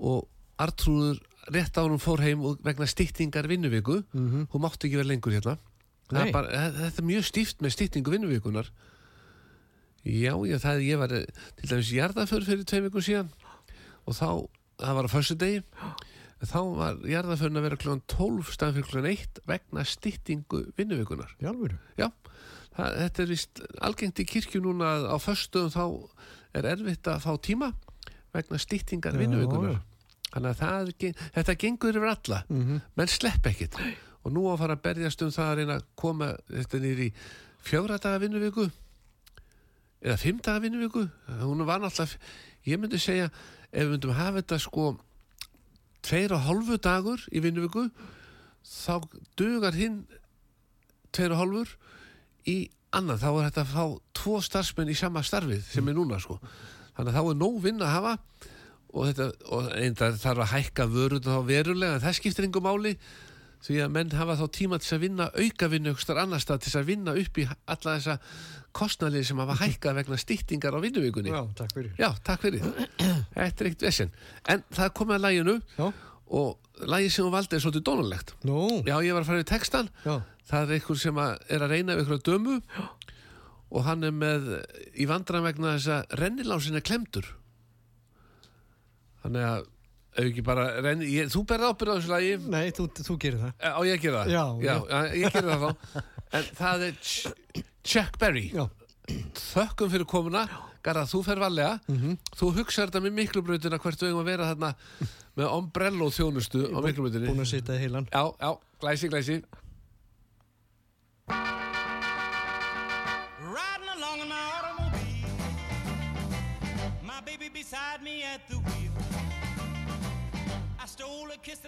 og 0.03 0.25
Artrúður 0.59 1.21
rétt 1.55 1.77
ánum 1.79 2.01
fór 2.03 2.19
heim 2.19 2.41
vegna 2.65 2.83
styttingar 2.91 3.47
vinnuviku 3.47 4.01
hún 4.11 4.59
mátti 4.59 4.89
ekki 4.89 4.97
vera 4.99 5.07
lengur 5.07 5.31
hérna. 5.31 5.53
Er 6.17 6.31
bara, 6.33 6.61
þetta 6.79 7.01
er 7.03 7.09
mjög 7.09 7.25
stíft 7.29 7.61
með 7.61 7.75
styttingu 7.75 8.11
vinnuvikunar 8.15 8.69
já, 10.05 10.33
já, 10.33 10.57
það 10.63 10.73
er 10.75 10.85
ég 10.87 10.97
var 11.01 11.11
eh, 11.13 11.25
til 11.59 11.69
dæmis 11.69 11.91
jarðaför 11.93 12.45
fyrir 12.47 12.65
tveim 12.69 12.87
vikum 12.87 13.03
síðan 13.05 13.29
og 14.09 14.15
þá, 14.17 14.29
það 14.81 14.95
var 14.99 15.09
á 15.09 15.11
föstu 15.13 15.35
degi 15.39 15.59
þá 16.39 16.59
var 16.79 17.01
jarðaförin 17.03 17.59
að 17.59 17.65
vera 17.67 17.79
kljóðan 17.81 18.03
12 18.07 18.53
staðan 18.55 18.77
fyrir 18.77 18.89
kljóðan 18.93 19.11
1 19.11 19.41
vegna 19.51 19.83
styttingu 19.85 20.61
vinnuvikunar 20.79 21.33
Í 21.43 21.49
alvöru. 21.51 21.77
Já, 21.99 22.07
það, 22.77 22.95
þetta 23.03 23.23
er 23.25 23.31
vist 23.33 23.61
algengt 23.89 24.23
í 24.23 24.27
kirkju 24.29 24.61
núna 24.63 24.93
að 24.95 25.07
á 25.11 25.17
föstuðum 25.19 25.73
þá 25.75 25.83
er 26.55 26.69
erfitt 26.71 27.11
að 27.11 27.25
fá 27.27 27.31
tíma 27.43 27.73
vegna 28.33 28.59
styttingar 28.61 29.17
Já, 29.17 29.19
vinnuvikunar 29.19 29.75
já. 29.75 29.81
þannig 30.31 30.49
að 30.49 30.61
það, 30.63 30.93
þetta 31.35 31.57
gengur 31.65 31.99
yfir 31.99 32.13
alla. 32.15 32.39
Mhm. 32.49 32.79
menn 32.95 33.11
slepp 33.11 33.51
ekkit 33.51 33.75
og 34.23 34.33
nú 34.35 34.45
að 34.51 34.61
fara 34.61 34.77
að 34.77 34.85
berjast 34.87 35.23
um 35.25 35.33
það 35.33 35.49
að 35.49 35.57
reyna 35.59 35.77
að 35.79 35.87
koma 35.99 36.29
þetta 36.49 36.81
nýr 36.83 37.03
í 37.05 37.09
fjögra 37.65 37.99
daga 38.01 38.21
vinnuviku 38.23 38.69
eða 39.99 40.17
fimm 40.19 40.39
daga 40.43 40.63
vinnuviku. 40.63 41.05
Hún 41.41 41.65
var 41.67 41.81
náttúrulega, 41.83 42.19
ég 42.67 42.79
myndi 42.79 42.99
segja 43.01 43.29
ef 43.69 43.83
við 43.83 43.93
myndum 43.93 44.17
hafa 44.17 44.41
þetta 44.41 44.59
sko 44.63 44.89
tveir 46.05 46.33
og 46.35 46.45
hálfu 46.47 46.79
dagur 46.81 47.23
í 47.31 47.41
vinnuviku 47.43 47.89
þá 48.65 49.07
dugar 49.39 49.75
hinn 49.75 50.03
tveir 51.15 51.33
og 51.35 51.41
hálfur 51.41 51.73
í 52.49 52.57
annað, 52.95 53.23
þá 53.23 53.29
er 53.29 53.47
þetta 53.49 53.63
að 53.65 53.73
fá 53.73 53.83
tvo 54.17 54.39
starfsmenn 54.43 54.91
í 54.91 54.97
sama 54.97 55.23
starfið 55.25 55.65
sem 55.67 55.89
er 55.89 55.97
núna 55.97 56.19
sko. 56.21 56.39
Þannig 56.97 57.11
að 57.11 57.17
þá 57.17 57.31
er 57.31 57.39
nóg 57.39 57.59
vinn 57.63 57.83
að 57.83 57.93
hafa 57.93 58.13
og 58.89 59.09
þetta, 59.09 59.27
og 59.53 59.67
einnig 59.75 59.99
þarf 59.99 60.43
að 60.43 60.51
hækka 60.55 60.87
vörun 60.89 61.25
þá 61.25 61.35
verulega, 61.45 61.99
það 62.01 62.15
skiptir 62.17 62.47
engum 62.47 62.65
máli 62.65 62.95
því 63.65 63.77
að 63.83 63.91
menn 63.95 64.13
hafa 64.15 64.35
þá 64.39 64.45
tíma 64.55 64.77
til 64.79 64.93
að 64.95 65.01
vinna 65.03 65.25
auka 65.35 65.67
vinnu 65.73 65.91
ykkur 65.95 66.19
annar 66.21 66.39
stað 66.43 66.61
til 66.65 66.73
að 66.79 66.85
vinna 66.87 67.15
upp 67.19 67.39
í 67.41 67.45
alla 67.49 67.95
þessa 67.97 68.15
kostnalið 68.79 69.25
sem 69.27 69.41
hafa 69.41 69.57
hækkað 69.63 69.97
vegna 69.99 70.19
stýttingar 70.21 70.77
á 70.77 70.79
vinnuvikunni 70.79 71.33
Já, 71.33 71.41
takk 71.57 71.73
fyrir. 71.75 71.91
Já, 71.99 72.09
takk 72.23 72.45
fyrir. 72.45 72.63
Þetta 73.35 73.65
er 73.65 73.69
eitt 73.71 73.83
vesen. 73.83 74.13
En 74.47 74.63
það 74.71 74.93
komið 75.01 75.17
að 75.17 75.25
læginu 75.25 75.55
Já. 75.75 75.87
og 76.39 76.85
lægi 76.93 77.09
sem 77.11 77.25
hún 77.27 77.33
valdi 77.35 77.57
er 77.57 77.63
svolítið 77.65 77.85
dónalegt. 77.89 78.35
Nú, 78.47 78.59
Já, 78.87 78.95
ég 79.03 79.17
var 79.17 79.25
að 79.25 79.31
fara 79.31 79.41
við 79.41 79.49
textan. 79.51 79.89
já, 80.05 80.15
Það 80.49 80.63
er 80.71 80.75
einhver 80.79 80.97
sem 81.03 81.19
er 81.25 81.65
að 81.65 81.73
reyna 81.73 81.95
við 81.97 82.05
einhverja 82.05 82.25
dömu 82.29 82.55
og 83.69 83.83
hann 83.85 84.03
er 84.07 84.13
með 84.15 84.47
í 84.97 85.05
vandræðan 85.09 85.45
vegna 85.49 85.73
þess 85.75 85.91
að 85.97 86.15
rennilásin 86.23 86.79
er 86.79 86.85
klemdur. 86.87 87.27
Þannig 89.23 89.45
að 89.49 89.67
bara 90.43 90.81
renni, 90.81 91.05
ég, 91.13 91.29
þú 91.31 91.43
berði 91.47 91.69
ábyrð 91.69 91.91
á 91.91 91.95
þessu 91.99 92.09
lagi 92.11 92.31
nei, 92.49 92.71
þú, 92.71 92.87
þú 92.97 93.17
gerir 93.21 93.39
það. 93.39 93.53
á 93.61 93.79
ég 93.87 94.01
gera 94.01 94.23
það? 94.23 94.31
Já, 94.33 94.43
já. 94.63 94.75
já. 94.89 94.99
ég 95.15 95.33
gera 95.33 95.55
það 95.55 95.61
þá. 95.65 96.03
En 96.39 96.43
það 96.59 96.83
er 96.85 96.97
Ch- 97.01 97.63
Chuck 97.83 98.17
Berry. 98.21 98.51
Já, 98.53 98.65
þökkum 99.33 99.89
fyrir 99.89 100.05
komuna 100.05 100.43
Garðar, 100.85 101.07
þú 101.11 101.23
fer 101.25 101.39
valega 101.41 101.79
Mhm. 101.91 102.17
þú 102.39 102.51
hugsaður 102.55 102.91
þetta 102.91 103.01
með 103.03 103.15
miklubrautina 103.19 103.79
hvert 103.83 103.99
við 103.99 104.09
eigum 104.11 104.21
að 104.21 104.29
vera 104.31 104.49
þarna 104.53 104.69
með 105.39 105.47
ombrello 105.57 106.07
þjónustu 106.13 106.61
á 106.71 106.77
miklubrautinni 106.85 107.27
búin 107.31 107.43
að 107.43 107.49
sitja 107.51 107.75
í 107.75 107.81
heilan. 107.83 108.07
já, 108.11 108.23
já, 108.39 108.51
glæsi, 108.79 109.09
glæsi 109.11 109.41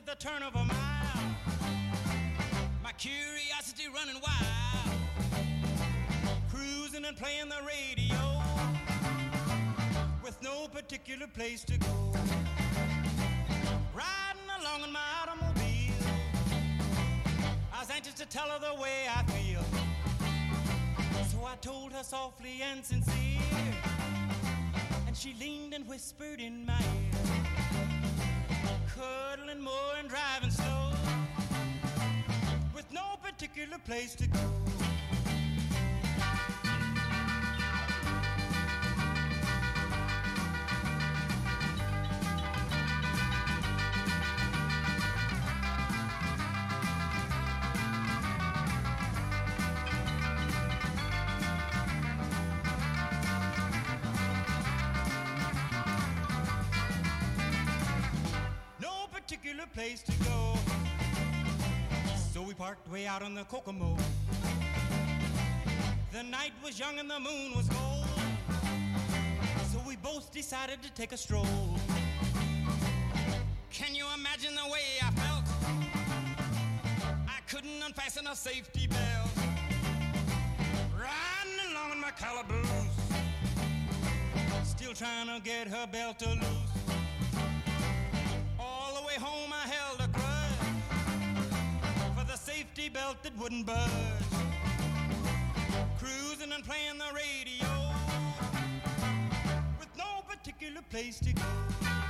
at 0.02 0.20
the 0.20 0.26
turn 0.26 0.42
of 0.42 0.56
a 0.56 0.64
mile. 0.64 1.36
My 2.84 2.92
curiosity 2.94 3.84
running 3.94 4.22
wild. 4.22 4.98
Cruising 6.50 7.06
and 7.06 7.18
playing 7.18 7.50
the 7.50 7.62
radio. 7.66 8.42
With 10.24 10.42
no 10.42 10.68
particular 10.68 11.28
place 11.28 11.64
to 11.66 11.78
go. 11.78 12.14
Riding 13.94 14.50
along 14.62 14.84
in 14.84 14.92
my 14.92 15.08
automobile. 15.22 15.94
I 17.74 17.80
was 17.80 17.90
anxious 17.94 18.14
to 18.16 18.26
tell 18.26 18.48
her 18.48 18.60
the 18.60 18.82
way 18.82 19.08
I 19.14 19.24
feel. 19.24 19.64
So 21.30 21.46
I 21.46 21.56
told 21.58 21.92
her 21.94 22.04
softly 22.04 22.62
and 22.62 22.84
sincere. 22.84 23.42
And 25.08 25.16
she 25.16 25.36
leaned 25.40 25.74
and 25.74 25.88
whispered 25.88 26.40
in 26.40 26.66
my 26.66 26.80
ear. 26.80 27.11
Cuddling 29.02 29.62
more 29.62 29.96
and 29.98 30.08
driving 30.08 30.52
slow. 30.52 30.92
With 32.76 32.86
no 32.94 33.02
particular 33.24 33.80
place 33.80 34.14
to 34.14 34.28
go. 34.28 34.40
place 59.74 60.04
to 60.04 60.12
go. 60.24 60.56
So 62.34 62.42
we 62.42 62.54
parked 62.54 62.90
way 62.92 63.08
out 63.08 63.22
on 63.22 63.34
the 63.36 63.44
Kokomo. 63.44 63.96
The 66.12 66.24
night 66.24 66.52
was 66.64 66.78
young 66.78 67.00
and 67.00 67.10
the 67.10 67.20
moon 67.20 67.56
was 67.56 67.70
gold. 67.70 68.06
So 69.72 69.80
we 69.88 69.96
both 69.96 70.32
decided 70.34 70.82
to 70.84 70.92
take 70.92 71.14
a 71.14 71.18
stroll. 71.18 71.46
Can 73.72 73.96
you 73.96 74.06
imagine 74.14 74.56
the 74.56 74.70
way 74.70 75.00
I 75.02 75.12
felt? 75.12 75.46
I 77.28 77.40
couldn't 77.50 77.82
unfasten 77.82 78.28
a 78.28 78.36
safety 78.36 78.88
belt. 78.88 79.30
Riding 80.94 81.72
along 81.72 81.94
in 81.94 82.02
my 82.02 82.12
collar 82.12 82.44
blues. 82.44 82.68
Still 84.64 84.94
trying 84.94 85.28
to 85.28 85.42
get 85.44 85.68
her 85.70 85.88
belt 85.88 86.20
to 86.20 86.30
loose. 86.30 86.61
Safety 92.82 92.90
belt 92.90 93.18
that 93.24 93.38
wouldn't 93.38 93.66
budge. 93.66 93.90
Cruising 96.00 96.52
and 96.52 96.64
playing 96.64 96.98
the 96.98 97.14
radio 97.14 97.68
with 99.80 99.90
no 99.98 100.22
particular 100.28 100.82
place 100.90 101.20
to 101.20 101.34
go. 101.34 102.01